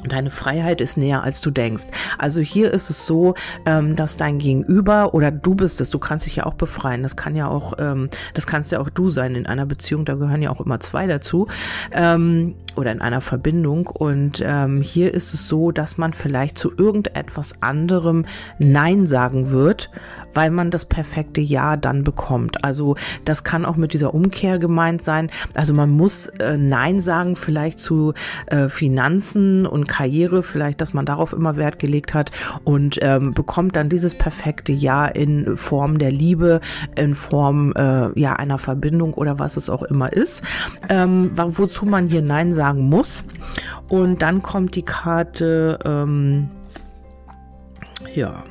Deine 0.06 0.30
Freiheit 0.30 0.80
ist 0.80 0.96
näher, 0.96 1.22
als 1.22 1.40
du 1.40 1.50
denkst. 1.50 1.84
Also 2.18 2.40
hier 2.40 2.72
ist 2.72 2.90
es 2.90 3.06
so, 3.06 3.34
ähm, 3.64 3.96
dass 3.96 4.16
dein 4.16 4.38
Gegenüber 4.38 5.14
oder 5.14 5.30
du 5.30 5.54
bist 5.54 5.80
es, 5.80 5.90
du 5.90 5.98
kannst 5.98 6.26
dich 6.26 6.36
ja 6.36 6.46
auch 6.46 6.54
befreien. 6.54 7.02
Das 7.02 7.16
kann 7.16 7.34
ja 7.34 7.48
auch, 7.48 7.74
ähm, 7.78 8.08
das 8.34 8.46
kannst 8.46 8.70
ja 8.70 8.80
auch 8.80 8.90
du 8.90 9.08
sein 9.08 9.34
in 9.34 9.46
einer 9.46 9.66
Beziehung. 9.66 10.04
Da 10.04 10.14
gehören 10.14 10.42
ja 10.42 10.50
auch 10.50 10.60
immer 10.60 10.80
zwei 10.80 11.06
dazu 11.06 11.48
ähm, 11.92 12.54
oder 12.76 12.92
in 12.92 13.00
einer 13.00 13.20
Verbindung. 13.20 13.86
Und 13.86 14.42
ähm, 14.44 14.82
hier 14.82 15.14
ist 15.14 15.32
es 15.32 15.48
so, 15.48 15.70
dass 15.70 15.96
man 15.96 16.12
vielleicht 16.12 16.58
zu 16.58 16.72
irgendetwas 16.76 17.62
anderem 17.62 18.26
Nein 18.58 19.06
sagen 19.06 19.50
wird, 19.50 19.90
weil 20.34 20.50
man 20.50 20.70
das 20.70 20.84
perfekte 20.84 21.40
Ja 21.40 21.76
dann 21.76 22.04
bekommt. 22.04 22.64
Also 22.64 22.96
das 23.24 23.44
kann 23.44 23.64
auch 23.64 23.76
mit 23.76 23.92
dieser 23.92 24.14
Umkehr 24.14 24.58
gemeint 24.58 25.02
sein. 25.02 25.30
Also 25.54 25.72
man 25.74 25.90
muss 25.90 26.26
äh, 26.26 26.56
Nein 26.56 27.00
sagen, 27.00 27.36
vielleicht 27.36 27.78
zu 27.78 28.14
äh, 28.46 28.68
Finanzen 28.68 29.66
und 29.66 29.88
Karriere, 29.88 30.42
vielleicht, 30.42 30.80
dass 30.80 30.92
man 30.92 31.06
darauf 31.06 31.32
immer 31.32 31.56
Wert 31.56 31.78
gelegt 31.78 32.14
hat 32.14 32.30
und 32.64 32.98
ähm, 33.02 33.32
bekommt 33.32 33.76
dann 33.76 33.88
dieses 33.88 34.14
perfekte 34.14 34.72
Ja 34.72 35.06
in 35.06 35.56
Form 35.56 35.98
der 35.98 36.10
Liebe, 36.10 36.60
in 36.96 37.14
Form 37.14 37.72
äh, 37.76 38.18
ja 38.18 38.34
einer 38.34 38.58
Verbindung 38.58 39.14
oder 39.14 39.38
was 39.38 39.56
es 39.56 39.70
auch 39.70 39.82
immer 39.82 40.12
ist, 40.12 40.42
ähm, 40.88 41.30
wozu 41.34 41.86
man 41.86 42.08
hier 42.08 42.22
Nein 42.22 42.52
sagen 42.52 42.88
muss. 42.88 43.24
Und 43.88 44.22
dann 44.22 44.42
kommt 44.42 44.74
die 44.76 44.82
Karte, 44.82 45.78
ähm, 45.84 46.48
ja, 48.14 48.44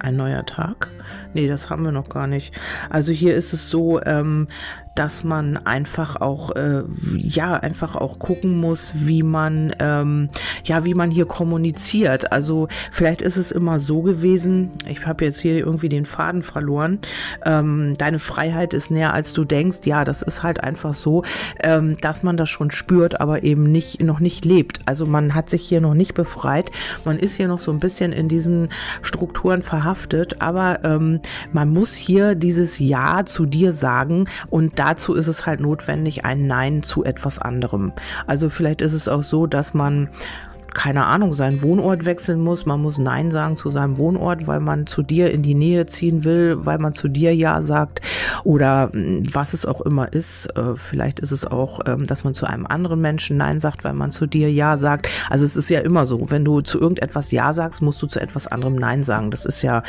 ein 0.00 0.16
neuer 0.16 0.44
Tag. 0.44 0.88
Nee, 1.34 1.48
das 1.48 1.70
haben 1.70 1.84
wir 1.84 1.92
noch 1.92 2.08
gar 2.08 2.26
nicht. 2.26 2.58
Also 2.90 3.12
hier 3.12 3.34
ist 3.34 3.52
es 3.52 3.70
so, 3.70 4.00
ähm, 4.02 4.48
dass 4.96 5.22
man 5.24 5.58
einfach 5.58 6.16
auch, 6.16 6.50
äh, 6.56 6.82
ja, 7.16 7.54
einfach 7.54 7.94
auch 7.96 8.18
gucken 8.18 8.58
muss, 8.58 8.92
wie 8.96 9.22
man, 9.22 9.72
ähm, 9.78 10.30
ja, 10.64 10.84
wie 10.84 10.94
man 10.94 11.10
hier 11.10 11.26
kommuniziert. 11.26 12.32
Also 12.32 12.68
vielleicht 12.90 13.22
ist 13.22 13.36
es 13.36 13.52
immer 13.52 13.78
so 13.78 14.02
gewesen, 14.02 14.70
ich 14.88 15.06
habe 15.06 15.24
jetzt 15.24 15.40
hier 15.40 15.58
irgendwie 15.58 15.90
den 15.90 16.06
Faden 16.06 16.42
verloren, 16.42 16.98
ähm, 17.44 17.94
deine 17.98 18.18
Freiheit 18.18 18.74
ist 18.74 18.90
näher 18.90 19.12
als 19.12 19.32
du 19.34 19.44
denkst. 19.44 19.80
Ja, 19.84 20.04
das 20.04 20.22
ist 20.22 20.42
halt 20.42 20.64
einfach 20.64 20.94
so, 20.94 21.22
ähm, 21.60 21.98
dass 22.00 22.22
man 22.22 22.36
das 22.36 22.48
schon 22.48 22.70
spürt, 22.70 23.20
aber 23.20 23.44
eben 23.44 23.70
nicht, 23.70 24.02
noch 24.02 24.18
nicht 24.18 24.44
lebt. 24.44 24.80
Also 24.86 25.04
man 25.04 25.34
hat 25.34 25.50
sich 25.50 25.62
hier 25.62 25.82
noch 25.82 25.94
nicht 25.94 26.14
befreit. 26.14 26.70
Man 27.04 27.18
ist 27.18 27.34
hier 27.34 27.48
noch 27.48 27.60
so 27.60 27.70
ein 27.70 27.80
bisschen 27.80 28.12
in 28.12 28.28
diesen 28.28 28.70
Strukturen 29.02 29.62
verhaftet, 29.62 30.40
aber 30.40 30.80
ähm, 30.84 31.20
man 31.52 31.68
muss 31.68 31.94
hier 31.94 32.34
dieses 32.34 32.78
Ja 32.78 33.26
zu 33.26 33.44
dir 33.44 33.72
sagen 33.72 34.26
und 34.48 34.78
da 34.78 34.85
dazu 34.86 35.14
ist 35.14 35.26
es 35.26 35.46
halt 35.46 35.60
notwendig 35.60 36.24
ein 36.24 36.46
Nein 36.46 36.82
zu 36.84 37.04
etwas 37.04 37.40
anderem. 37.40 37.92
Also 38.26 38.48
vielleicht 38.48 38.82
ist 38.82 38.92
es 38.92 39.08
auch 39.08 39.24
so, 39.24 39.46
dass 39.46 39.74
man 39.74 40.08
keine 40.76 41.06
Ahnung, 41.06 41.32
seinen 41.32 41.62
Wohnort 41.62 42.04
wechseln 42.04 42.40
muss. 42.40 42.66
Man 42.66 42.82
muss 42.82 42.98
Nein 42.98 43.30
sagen 43.30 43.56
zu 43.56 43.70
seinem 43.70 43.96
Wohnort, 43.96 44.46
weil 44.46 44.60
man 44.60 44.86
zu 44.86 45.02
dir 45.02 45.30
in 45.30 45.42
die 45.42 45.54
Nähe 45.54 45.86
ziehen 45.86 46.22
will, 46.22 46.58
weil 46.66 46.76
man 46.78 46.92
zu 46.92 47.08
dir 47.08 47.34
Ja 47.34 47.62
sagt 47.62 48.02
oder 48.44 48.90
hm, 48.92 49.24
was 49.32 49.54
es 49.54 49.64
auch 49.64 49.80
immer 49.80 50.12
ist. 50.12 50.46
Äh, 50.54 50.76
vielleicht 50.76 51.18
ist 51.20 51.32
es 51.32 51.46
auch, 51.46 51.80
ähm, 51.86 52.04
dass 52.04 52.24
man 52.24 52.34
zu 52.34 52.44
einem 52.44 52.66
anderen 52.66 53.00
Menschen 53.00 53.38
Nein 53.38 53.58
sagt, 53.58 53.84
weil 53.84 53.94
man 53.94 54.12
zu 54.12 54.26
dir 54.26 54.52
Ja 54.52 54.76
sagt. 54.76 55.08
Also 55.30 55.46
es 55.46 55.56
ist 55.56 55.70
ja 55.70 55.80
immer 55.80 56.04
so, 56.04 56.30
wenn 56.30 56.44
du 56.44 56.60
zu 56.60 56.78
irgendetwas 56.78 57.30
Ja 57.30 57.54
sagst, 57.54 57.80
musst 57.80 58.02
du 58.02 58.06
zu 58.06 58.20
etwas 58.20 58.46
anderem 58.46 58.76
Nein 58.76 59.02
sagen. 59.02 59.30
Das 59.30 59.46
ist 59.46 59.62
ja 59.62 59.82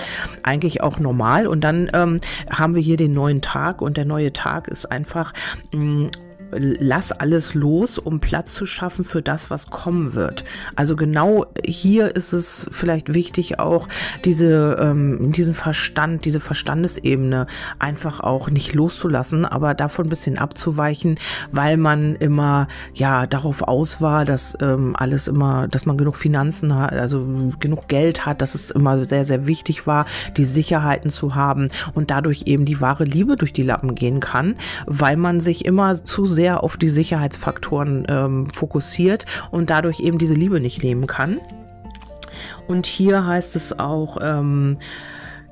eigentlich 0.43 0.81
auch 0.81 0.99
normal. 0.99 1.47
Und 1.47 1.65
dann 1.65 1.89
ähm, 1.93 2.17
haben 2.49 2.75
wir 2.75 2.81
hier 2.81 2.97
den 2.97 3.13
neuen 3.13 3.41
Tag 3.41 3.81
und 3.81 3.97
der 3.97 4.05
neue 4.05 4.31
Tag 4.31 4.69
ist 4.69 4.89
einfach 4.89 5.33
mh, 5.73 5.81
hm, 5.81 6.09
lass 6.51 7.11
alles 7.11 7.53
los, 7.53 7.97
um 7.97 8.19
Platz 8.19 8.53
zu 8.53 8.65
schaffen 8.65 9.03
für 9.03 9.21
das, 9.21 9.49
was 9.49 9.69
kommen 9.69 10.13
wird. 10.13 10.45
Also 10.75 10.95
genau 10.95 11.45
hier 11.65 12.15
ist 12.15 12.33
es 12.33 12.69
vielleicht 12.71 13.13
wichtig, 13.13 13.59
auch 13.59 13.87
diese, 14.25 14.77
ähm, 14.79 15.31
diesen 15.31 15.53
Verstand, 15.53 16.25
diese 16.25 16.39
Verstandesebene 16.39 17.47
einfach 17.79 18.19
auch 18.21 18.49
nicht 18.49 18.73
loszulassen, 18.73 19.45
aber 19.45 19.73
davon 19.73 20.05
ein 20.07 20.09
bisschen 20.09 20.37
abzuweichen, 20.37 21.19
weil 21.51 21.77
man 21.77 22.15
immer 22.15 22.67
ja 22.93 23.27
darauf 23.27 23.61
aus 23.61 24.01
war, 24.01 24.25
dass 24.25 24.57
ähm, 24.61 24.95
alles 24.97 25.27
immer, 25.27 25.67
dass 25.67 25.85
man 25.85 25.97
genug 25.97 26.15
Finanzen 26.15 26.75
hat, 26.75 26.93
also 26.93 27.25
genug 27.59 27.87
Geld 27.87 28.25
hat, 28.25 28.41
dass 28.41 28.55
es 28.55 28.71
immer 28.71 29.03
sehr, 29.03 29.25
sehr 29.25 29.47
wichtig 29.47 29.85
war, 29.85 30.05
die 30.37 30.45
Sicherheiten 30.45 31.09
zu 31.09 31.35
haben 31.35 31.69
und 31.93 32.09
dadurch 32.11 32.43
eben 32.45 32.65
die 32.65 32.79
wahre 32.79 33.03
Liebe 33.03 33.35
durch 33.35 33.53
die 33.53 33.63
Lappen 33.63 33.95
gehen 33.95 34.19
kann, 34.19 34.55
weil 34.85 35.17
man 35.17 35.39
sich 35.39 35.65
immer 35.65 35.93
zu 35.95 36.25
sehr 36.25 36.36
auf 36.63 36.77
die 36.77 36.89
Sicherheitsfaktoren 36.89 38.05
ähm, 38.09 38.49
fokussiert 38.51 39.25
und 39.51 39.69
dadurch 39.69 39.99
eben 39.99 40.17
diese 40.17 40.33
Liebe 40.33 40.59
nicht 40.59 40.83
nehmen 40.83 41.07
kann. 41.07 41.39
Und 42.67 42.85
hier 42.85 43.25
heißt 43.25 43.55
es 43.55 43.77
auch, 43.77 44.17
ähm, 44.21 44.77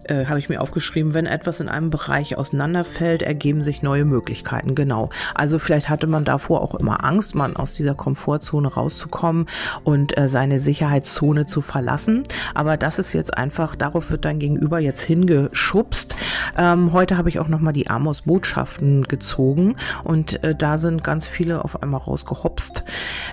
äh, 0.09 0.25
habe 0.25 0.39
ich 0.39 0.49
mir 0.49 0.61
aufgeschrieben, 0.61 1.13
wenn 1.13 1.25
etwas 1.25 1.59
in 1.59 1.69
einem 1.69 1.89
Bereich 1.89 2.37
auseinanderfällt, 2.37 3.21
ergeben 3.21 3.63
sich 3.63 3.81
neue 3.81 4.05
Möglichkeiten. 4.05 4.75
Genau. 4.75 5.09
Also 5.33 5.59
vielleicht 5.59 5.89
hatte 5.89 6.07
man 6.07 6.25
davor 6.25 6.61
auch 6.61 6.75
immer 6.75 7.03
Angst, 7.03 7.35
man 7.35 7.55
aus 7.55 7.73
dieser 7.73 7.95
Komfortzone 7.95 8.67
rauszukommen 8.67 9.47
und 9.83 10.17
äh, 10.17 10.27
seine 10.27 10.59
Sicherheitszone 10.59 11.45
zu 11.45 11.61
verlassen. 11.61 12.23
Aber 12.53 12.77
das 12.77 12.99
ist 12.99 13.13
jetzt 13.13 13.37
einfach, 13.37 13.75
darauf 13.75 14.11
wird 14.11 14.25
dein 14.25 14.39
Gegenüber 14.39 14.79
jetzt 14.79 15.01
hingeschubst. 15.01 16.15
Ähm, 16.57 16.93
heute 16.93 17.17
habe 17.17 17.29
ich 17.29 17.39
auch 17.39 17.47
nochmal 17.47 17.73
die 17.73 17.89
Amos-Botschaften 17.89 19.03
gezogen 19.03 19.75
und 20.03 20.43
äh, 20.43 20.55
da 20.55 20.77
sind 20.77 21.03
ganz 21.03 21.27
viele 21.27 21.63
auf 21.63 21.81
einmal 21.81 22.01
rausgehopst. 22.01 22.83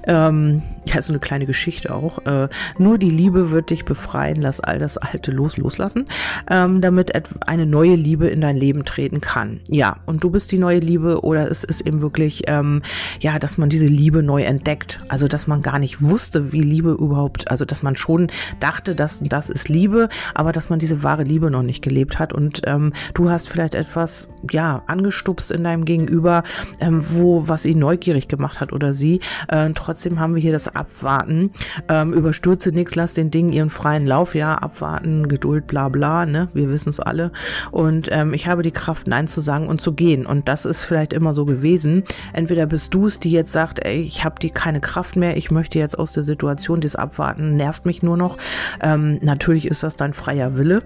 Ähm, 0.04 0.62
ja, 0.86 1.00
so 1.02 1.12
eine 1.12 1.20
kleine 1.20 1.46
Geschichte 1.46 1.94
auch. 1.94 2.24
Äh, 2.26 2.48
nur 2.78 2.98
die 2.98 3.10
Liebe 3.10 3.50
wird 3.50 3.70
dich 3.70 3.84
befreien, 3.84 4.40
lass 4.40 4.60
all 4.60 4.78
das 4.78 4.98
Alte 4.98 5.30
los, 5.30 5.56
loslassen. 5.56 6.06
Ähm, 6.50 6.62
ähm, 6.64 6.81
damit 6.81 7.12
eine 7.47 7.66
neue 7.66 7.95
Liebe 7.95 8.28
in 8.28 8.40
dein 8.40 8.57
Leben 8.57 8.85
treten 8.85 9.21
kann. 9.21 9.61
Ja, 9.69 9.97
und 10.07 10.25
du 10.25 10.31
bist 10.31 10.52
die 10.52 10.59
neue 10.59 10.78
Liebe 10.78 11.23
oder 11.23 11.50
es 11.50 11.64
ist 11.64 11.81
eben 11.83 12.02
wirklich, 12.02 12.42
ähm, 12.47 12.83
ja, 13.21 13.38
dass 13.38 13.59
man 13.59 13.69
diese 13.69 13.87
Liebe 13.87 14.23
neu 14.23 14.42
entdeckt. 14.42 15.00
Also, 15.09 15.28
dass 15.28 15.47
man 15.47 15.62
gar 15.62 15.78
nicht 15.78 16.02
wusste, 16.02 16.52
wie 16.52 16.62
Liebe 16.62 16.90
überhaupt, 16.92 17.50
also, 17.50 17.64
dass 17.64 17.83
man 17.83 17.97
schon 17.97 18.28
dachte, 18.61 18.95
dass 18.95 19.23
das 19.23 19.49
ist 19.49 19.69
Liebe, 19.69 20.09
aber 20.35 20.52
dass 20.52 20.71
man 20.71 20.78
diese 20.78 21.02
wahre 21.02 21.25
Liebe 21.25 21.50
noch 21.50 21.62
nicht 21.62 21.83
gelebt 21.83 22.19
hat. 22.19 22.33
Und 22.33 22.62
ähm, 22.66 22.92
du 23.14 23.31
hast 23.31 23.49
vielleicht 23.49 23.75
etwas, 23.75 24.28
ja, 24.50 24.83
angestupst 24.87 25.50
in 25.50 25.64
deinem 25.64 25.85
Gegenüber, 25.85 26.42
ähm, 26.81 27.00
wo, 27.02 27.49
was 27.49 27.64
ihn 27.64 27.78
neugierig 27.78 28.28
gemacht 28.28 28.61
hat 28.61 28.73
oder 28.73 28.92
sie. 28.92 29.21
Äh, 29.49 29.71
trotzdem 29.75 30.21
haben 30.21 30.35
wir 30.35 30.42
hier 30.42 30.52
das 30.52 30.75
Abwarten. 30.75 31.50
Ähm, 31.88 32.12
überstürze 32.12 32.71
nichts, 32.71 32.95
lass 32.95 33.14
den 33.14 33.31
Dingen 33.31 33.52
ihren 33.52 33.71
freien 33.71 34.07
Lauf. 34.07 34.35
Ja, 34.35 34.54
abwarten, 34.54 35.28
Geduld, 35.28 35.66
bla, 35.66 35.88
bla, 35.88 36.26
ne? 36.26 36.49
Wir 36.54 36.71
wissen 36.71 36.90
es 36.90 37.00
alle. 37.00 37.32
Und 37.71 38.09
ähm, 38.11 38.35
ich 38.35 38.47
habe 38.47 38.62
die 38.62 38.71
Kraft, 38.71 39.06
Nein 39.06 39.26
zu 39.26 39.40
sagen 39.40 39.68
und 39.68 39.80
zu 39.80 39.92
gehen. 39.92 40.26
Und 40.26 40.49
das 40.49 40.64
ist 40.64 40.85
vielleicht 40.85 41.12
immer 41.12 41.35
so 41.35 41.44
gewesen. 41.44 42.04
Entweder 42.32 42.66
bist 42.66 42.94
du 42.94 43.06
es, 43.06 43.18
die 43.18 43.30
jetzt 43.30 43.52
sagt, 43.52 43.85
ey, 43.85 44.00
ich 44.00 44.25
habe 44.25 44.37
die 44.40 44.50
keine 44.50 44.80
Kraft 44.80 45.16
mehr, 45.16 45.37
ich 45.37 45.50
möchte 45.50 45.78
jetzt 45.78 45.99
aus 45.99 46.12
der 46.12 46.23
Situation, 46.23 46.80
das 46.80 46.97
Abwarten 46.97 47.56
nervt 47.56 47.87
mich 47.87 48.02
nur 48.02 48.16
noch. 48.16 48.38
Ähm, 48.80 49.18
natürlich 49.23 49.66
ist 49.66 49.82
das 49.82 49.97
dein 49.97 50.14
freier 50.14 50.56
Wille. 50.56 50.82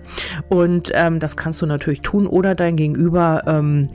Und 0.49 0.91
ähm, 0.95 1.19
das 1.19 1.37
kannst 1.37 1.63
du 1.63 1.67
natürlich 1.67 2.03
tun. 2.03 2.27
Oder 2.27 2.55
dein 2.55 2.77
Gegenüber 2.77 3.43
ähm, 3.47 3.89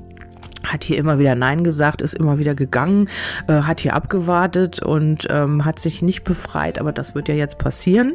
hat 0.72 0.84
hier 0.84 0.98
immer 0.98 1.20
wieder 1.20 1.36
Nein 1.36 1.63
gesagt, 1.63 2.01
ist 2.01 2.13
immer 2.13 2.40
wieder 2.40 2.56
gegangen, 2.56 3.10
äh, 3.48 3.62
hat 3.62 3.82
hier 3.82 3.96
abgewartet 3.96 4.82
und 4.82 5.28
ähm, 5.30 5.66
hat 5.66 5.80
sich 5.80 6.01
nicht 6.01 6.24
befreit, 6.24 6.80
aber 6.80 6.92
das 6.92 7.16
wird 7.16 7.28
ja 7.28 7.36
jetzt 7.36 7.58
passieren. 7.58 8.13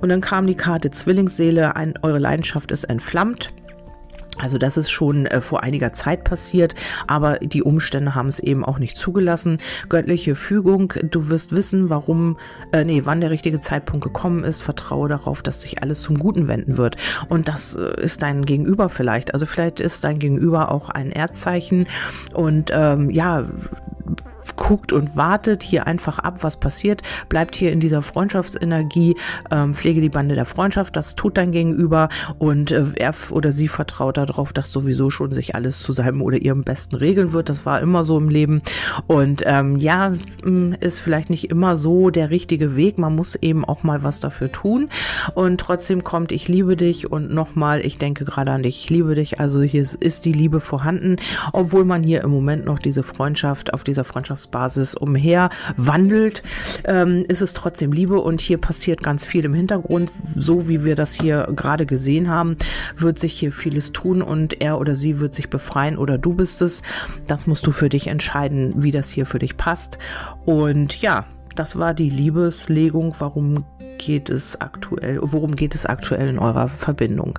Und 0.00 0.08
dann 0.08 0.20
kam 0.20 0.46
die 0.46 0.54
Karte 0.54 0.90
Zwillingsseele, 0.90 1.76
ein, 1.76 1.94
eure 2.02 2.18
Leidenschaft 2.18 2.70
ist 2.70 2.84
entflammt. 2.84 3.52
Also 4.38 4.58
das 4.58 4.76
ist 4.76 4.90
schon 4.90 5.26
äh, 5.26 5.40
vor 5.40 5.62
einiger 5.62 5.92
Zeit 5.92 6.24
passiert, 6.24 6.74
aber 7.06 7.38
die 7.38 7.62
Umstände 7.62 8.14
haben 8.14 8.28
es 8.28 8.40
eben 8.40 8.64
auch 8.64 8.78
nicht 8.78 8.96
zugelassen. 8.96 9.58
Göttliche 9.88 10.34
Fügung, 10.34 10.92
du 11.02 11.28
wirst 11.28 11.52
wissen, 11.52 11.88
warum, 11.88 12.38
äh, 12.72 12.84
nee, 12.84 13.02
wann 13.04 13.20
der 13.20 13.30
richtige 13.30 13.60
Zeitpunkt 13.60 14.02
gekommen 14.02 14.42
ist. 14.42 14.60
Vertraue 14.60 15.08
darauf, 15.08 15.42
dass 15.42 15.60
sich 15.60 15.82
alles 15.82 16.02
zum 16.02 16.18
Guten 16.18 16.48
wenden 16.48 16.76
wird. 16.76 16.96
Und 17.28 17.48
das 17.48 17.76
äh, 17.76 18.02
ist 18.02 18.22
dein 18.22 18.44
Gegenüber 18.44 18.88
vielleicht. 18.88 19.34
Also 19.34 19.46
vielleicht 19.46 19.78
ist 19.80 20.02
dein 20.02 20.18
Gegenüber 20.18 20.72
auch 20.72 20.90
ein 20.90 21.12
Erdzeichen 21.12 21.86
und 22.32 22.70
ähm, 22.72 23.10
ja, 23.10 23.44
guckt 24.56 24.92
und 24.92 25.16
wartet 25.16 25.62
hier 25.62 25.86
einfach 25.86 26.18
ab, 26.18 26.38
was 26.42 26.58
passiert, 26.58 27.02
bleibt 27.28 27.56
hier 27.56 27.72
in 27.72 27.80
dieser 27.80 28.02
Freundschaftsenergie, 28.02 29.16
ähm, 29.50 29.74
pflege 29.74 30.00
die 30.00 30.08
Bande 30.08 30.34
der 30.34 30.46
Freundschaft, 30.46 30.96
das 30.96 31.14
tut 31.14 31.36
dein 31.36 31.52
Gegenüber 31.52 32.08
und 32.38 32.70
äh, 32.70 32.84
er 32.96 33.14
oder 33.30 33.52
sie 33.52 33.68
vertraut 33.68 34.16
darauf, 34.16 34.52
dass 34.52 34.72
sowieso 34.72 35.10
schon 35.10 35.32
sich 35.32 35.54
alles 35.54 35.82
zu 35.82 35.92
seinem 35.92 36.22
oder 36.22 36.38
ihrem 36.38 36.64
Besten 36.64 36.96
regeln 36.96 37.32
wird. 37.32 37.48
Das 37.48 37.64
war 37.66 37.80
immer 37.80 38.04
so 38.04 38.18
im 38.18 38.28
Leben 38.28 38.62
und 39.06 39.42
ähm, 39.46 39.76
ja, 39.76 40.12
mm, 40.44 40.74
ist 40.80 41.00
vielleicht 41.00 41.30
nicht 41.30 41.50
immer 41.50 41.76
so 41.76 42.10
der 42.10 42.30
richtige 42.30 42.76
Weg. 42.76 42.98
Man 42.98 43.14
muss 43.14 43.34
eben 43.36 43.64
auch 43.64 43.82
mal 43.82 44.02
was 44.02 44.20
dafür 44.20 44.50
tun 44.50 44.88
und 45.34 45.60
trotzdem 45.60 46.04
kommt, 46.04 46.32
ich 46.32 46.48
liebe 46.48 46.76
dich 46.76 47.10
und 47.10 47.32
nochmal, 47.32 47.84
ich 47.84 47.98
denke 47.98 48.24
gerade 48.24 48.52
an 48.52 48.62
dich, 48.62 48.78
ich 48.84 48.90
liebe 48.90 49.14
dich. 49.14 49.40
Also 49.40 49.62
hier 49.62 49.82
ist 49.82 50.24
die 50.24 50.32
Liebe 50.32 50.60
vorhanden, 50.60 51.16
obwohl 51.52 51.84
man 51.84 52.02
hier 52.02 52.22
im 52.22 52.30
Moment 52.30 52.64
noch 52.64 52.78
diese 52.78 53.02
Freundschaft 53.02 53.72
auf 53.72 53.84
dieser 53.84 54.04
Freundschaft 54.04 54.43
Freundschaftsbasis 54.44 54.94
umher 54.94 55.50
wandelt, 55.76 56.42
ähm, 56.84 57.24
ist 57.28 57.42
es 57.42 57.54
trotzdem 57.54 57.92
Liebe 57.92 58.20
und 58.20 58.40
hier 58.40 58.58
passiert 58.58 59.02
ganz 59.02 59.26
viel 59.26 59.44
im 59.44 59.54
Hintergrund. 59.54 60.10
So 60.36 60.68
wie 60.68 60.84
wir 60.84 60.94
das 60.94 61.14
hier 61.14 61.48
gerade 61.54 61.86
gesehen 61.86 62.28
haben, 62.28 62.56
wird 62.96 63.18
sich 63.18 63.32
hier 63.32 63.52
vieles 63.52 63.92
tun 63.92 64.22
und 64.22 64.60
er 64.60 64.78
oder 64.78 64.94
sie 64.94 65.20
wird 65.20 65.34
sich 65.34 65.50
befreien 65.50 65.98
oder 65.98 66.18
du 66.18 66.34
bist 66.34 66.62
es. 66.62 66.82
Das 67.26 67.46
musst 67.46 67.66
du 67.66 67.72
für 67.72 67.88
dich 67.88 68.06
entscheiden, 68.06 68.74
wie 68.76 68.90
das 68.90 69.10
hier 69.10 69.26
für 69.26 69.38
dich 69.38 69.56
passt. 69.56 69.98
Und 70.44 71.00
ja, 71.00 71.26
das 71.54 71.78
war 71.78 71.94
die 71.94 72.10
Liebeslegung. 72.10 73.14
Warum 73.18 73.64
geht 73.98 74.30
es 74.30 74.60
aktuell, 74.60 75.18
worum 75.22 75.56
geht 75.56 75.74
es 75.74 75.86
aktuell 75.86 76.28
in 76.28 76.38
eurer 76.38 76.68
Verbindung? 76.68 77.38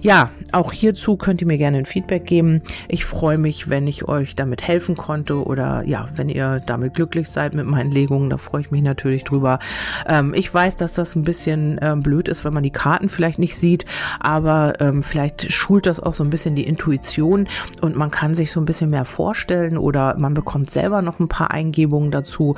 Ja, 0.00 0.30
auch 0.52 0.72
hierzu 0.72 1.16
könnt 1.16 1.40
ihr 1.40 1.46
mir 1.46 1.58
gerne 1.58 1.78
ein 1.78 1.86
Feedback 1.86 2.26
geben. 2.26 2.62
Ich 2.88 3.04
freue 3.04 3.38
mich, 3.38 3.68
wenn 3.68 3.86
ich 3.86 4.08
euch 4.08 4.36
damit 4.36 4.66
helfen 4.66 4.96
konnte 4.96 5.44
oder 5.44 5.82
ja, 5.84 6.08
wenn 6.14 6.28
ihr 6.28 6.60
damit 6.64 6.94
glücklich 6.94 7.28
seid 7.28 7.54
mit 7.54 7.66
meinen 7.66 7.90
Legungen, 7.90 8.30
da 8.30 8.38
freue 8.38 8.62
ich 8.62 8.70
mich 8.70 8.82
natürlich 8.82 9.24
drüber. 9.24 9.58
Ähm, 10.06 10.34
ich 10.34 10.52
weiß, 10.52 10.76
dass 10.76 10.94
das 10.94 11.14
ein 11.16 11.22
bisschen 11.22 11.78
ähm, 11.82 12.00
blöd 12.00 12.28
ist, 12.28 12.44
wenn 12.44 12.54
man 12.54 12.62
die 12.62 12.70
Karten 12.70 13.08
vielleicht 13.08 13.38
nicht 13.38 13.56
sieht, 13.56 13.84
aber 14.20 14.80
ähm, 14.80 15.02
vielleicht 15.02 15.52
schult 15.52 15.86
das 15.86 16.00
auch 16.00 16.14
so 16.14 16.24
ein 16.24 16.30
bisschen 16.30 16.54
die 16.54 16.66
Intuition 16.66 17.48
und 17.80 17.96
man 17.96 18.10
kann 18.10 18.34
sich 18.34 18.52
so 18.52 18.60
ein 18.60 18.66
bisschen 18.66 18.90
mehr 18.90 19.04
vorstellen 19.04 19.78
oder 19.78 20.16
man 20.18 20.34
bekommt 20.34 20.70
selber 20.70 21.02
noch 21.02 21.20
ein 21.20 21.28
paar 21.28 21.50
Eingebungen 21.50 22.10
dazu. 22.10 22.56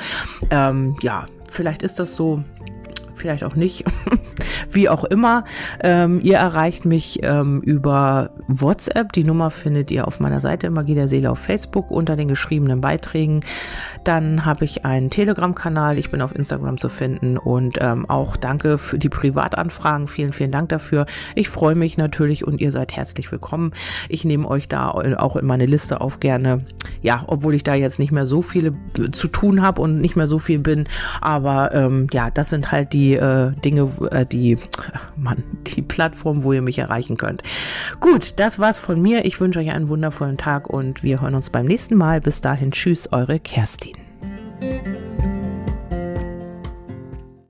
Ähm, 0.51 0.97
ja, 1.03 1.27
vielleicht 1.51 1.83
ist 1.83 1.99
das 1.99 2.15
so 2.15 2.43
vielleicht 3.19 3.45
auch 3.45 3.55
nicht, 3.55 3.85
wie 4.71 4.89
auch 4.89 5.05
immer. 5.05 5.45
Ähm, 5.81 6.21
ihr 6.23 6.37
erreicht 6.37 6.85
mich 6.85 7.21
ähm, 7.23 7.61
über 7.61 8.31
WhatsApp. 8.47 9.13
Die 9.13 9.25
Nummer 9.25 9.51
findet 9.51 9.91
ihr 9.91 10.07
auf 10.07 10.21
meiner 10.21 10.41
Seite 10.41 10.71
Magie 10.71 10.95
der 10.95 11.09
Seele 11.09 11.31
auf 11.31 11.39
Facebook 11.39 11.91
unter 11.91 12.17
den 12.17 12.29
geschriebenen 12.29 12.81
Beiträgen. 12.81 13.41
Dann 14.09 14.47
habe 14.47 14.65
ich 14.65 14.87
einen 14.87 15.11
Telegram-Kanal. 15.11 15.99
Ich 15.99 16.11
bin 16.11 16.23
auf 16.23 16.35
Instagram 16.35 16.79
zu 16.79 16.89
finden 16.89 17.37
und 17.37 17.77
ähm, 17.79 18.09
auch 18.09 18.39
danke 18.39 18.79
für 18.79 18.99
die 18.99 19.11
Privatanfragen. 19.11 20.09
Vielen, 20.09 20.33
vielen 20.33 20.51
Dank 20.51 20.71
dafür. 20.71 21.05
Ich 21.35 21.51
freue 21.51 21.75
mich 21.75 21.99
natürlich 21.99 22.47
und 22.47 22.59
ihr 22.63 22.73
seid 22.73 22.97
herzlich 22.97 23.31
willkommen. 23.31 23.75
Ich 24.09 24.25
nehme 24.25 24.49
euch 24.49 24.67
da 24.67 24.89
auch 24.89 25.37
in 25.37 25.45
meine 25.45 25.67
Liste 25.67 26.01
auf 26.01 26.21
gerne. 26.21 26.65
Ja, 27.03 27.23
obwohl 27.27 27.55
ich 27.55 27.65
da 27.65 27.75
jetzt 27.75 27.99
nicht 27.99 28.11
mehr 28.11 28.25
so 28.25 28.41
viele 28.41 28.73
zu 29.13 29.29
tun 29.29 29.61
habe 29.61 29.83
und 29.83 30.01
nicht 30.01 30.17
mehr 30.17 30.27
so 30.27 30.39
viel 30.39 30.61
bin. 30.61 30.89
Aber 31.21 31.75
ähm, 31.75 32.07
ja, 32.11 32.31
das 32.31 32.49
sind 32.49 32.73
halt 32.73 32.95
die 32.95 33.13
äh, 33.13 33.53
Dinge, 33.63 33.91
äh, 34.11 34.25
die, 34.25 34.57
Mann, 35.17 35.45
die 35.67 35.83
Plattform, 35.83 36.45
wo 36.45 36.55
ihr 36.55 36.63
mich 36.63 36.79
erreichen 36.79 37.19
könnt. 37.19 37.43
Gut, 38.01 38.41
das 38.41 38.59
war's 38.59 38.79
von 38.79 39.03
mir. 39.03 39.27
Ich 39.27 39.39
wünsche 39.39 39.61
euch 39.61 39.71
einen 39.71 39.91
wundervollen 39.91 40.39
Tag 40.39 40.71
und 40.71 41.03
wir 41.03 41.21
hören 41.21 41.35
uns 41.35 41.51
beim 41.51 41.67
nächsten 41.67 41.97
Mal. 41.97 42.23
Bis 42.23 42.41
dahin, 42.41 42.71
tschüss, 42.71 43.13
eure 43.13 43.39
Kerstin. 43.39 43.98
Thank 44.61 44.87
you. 44.89 44.98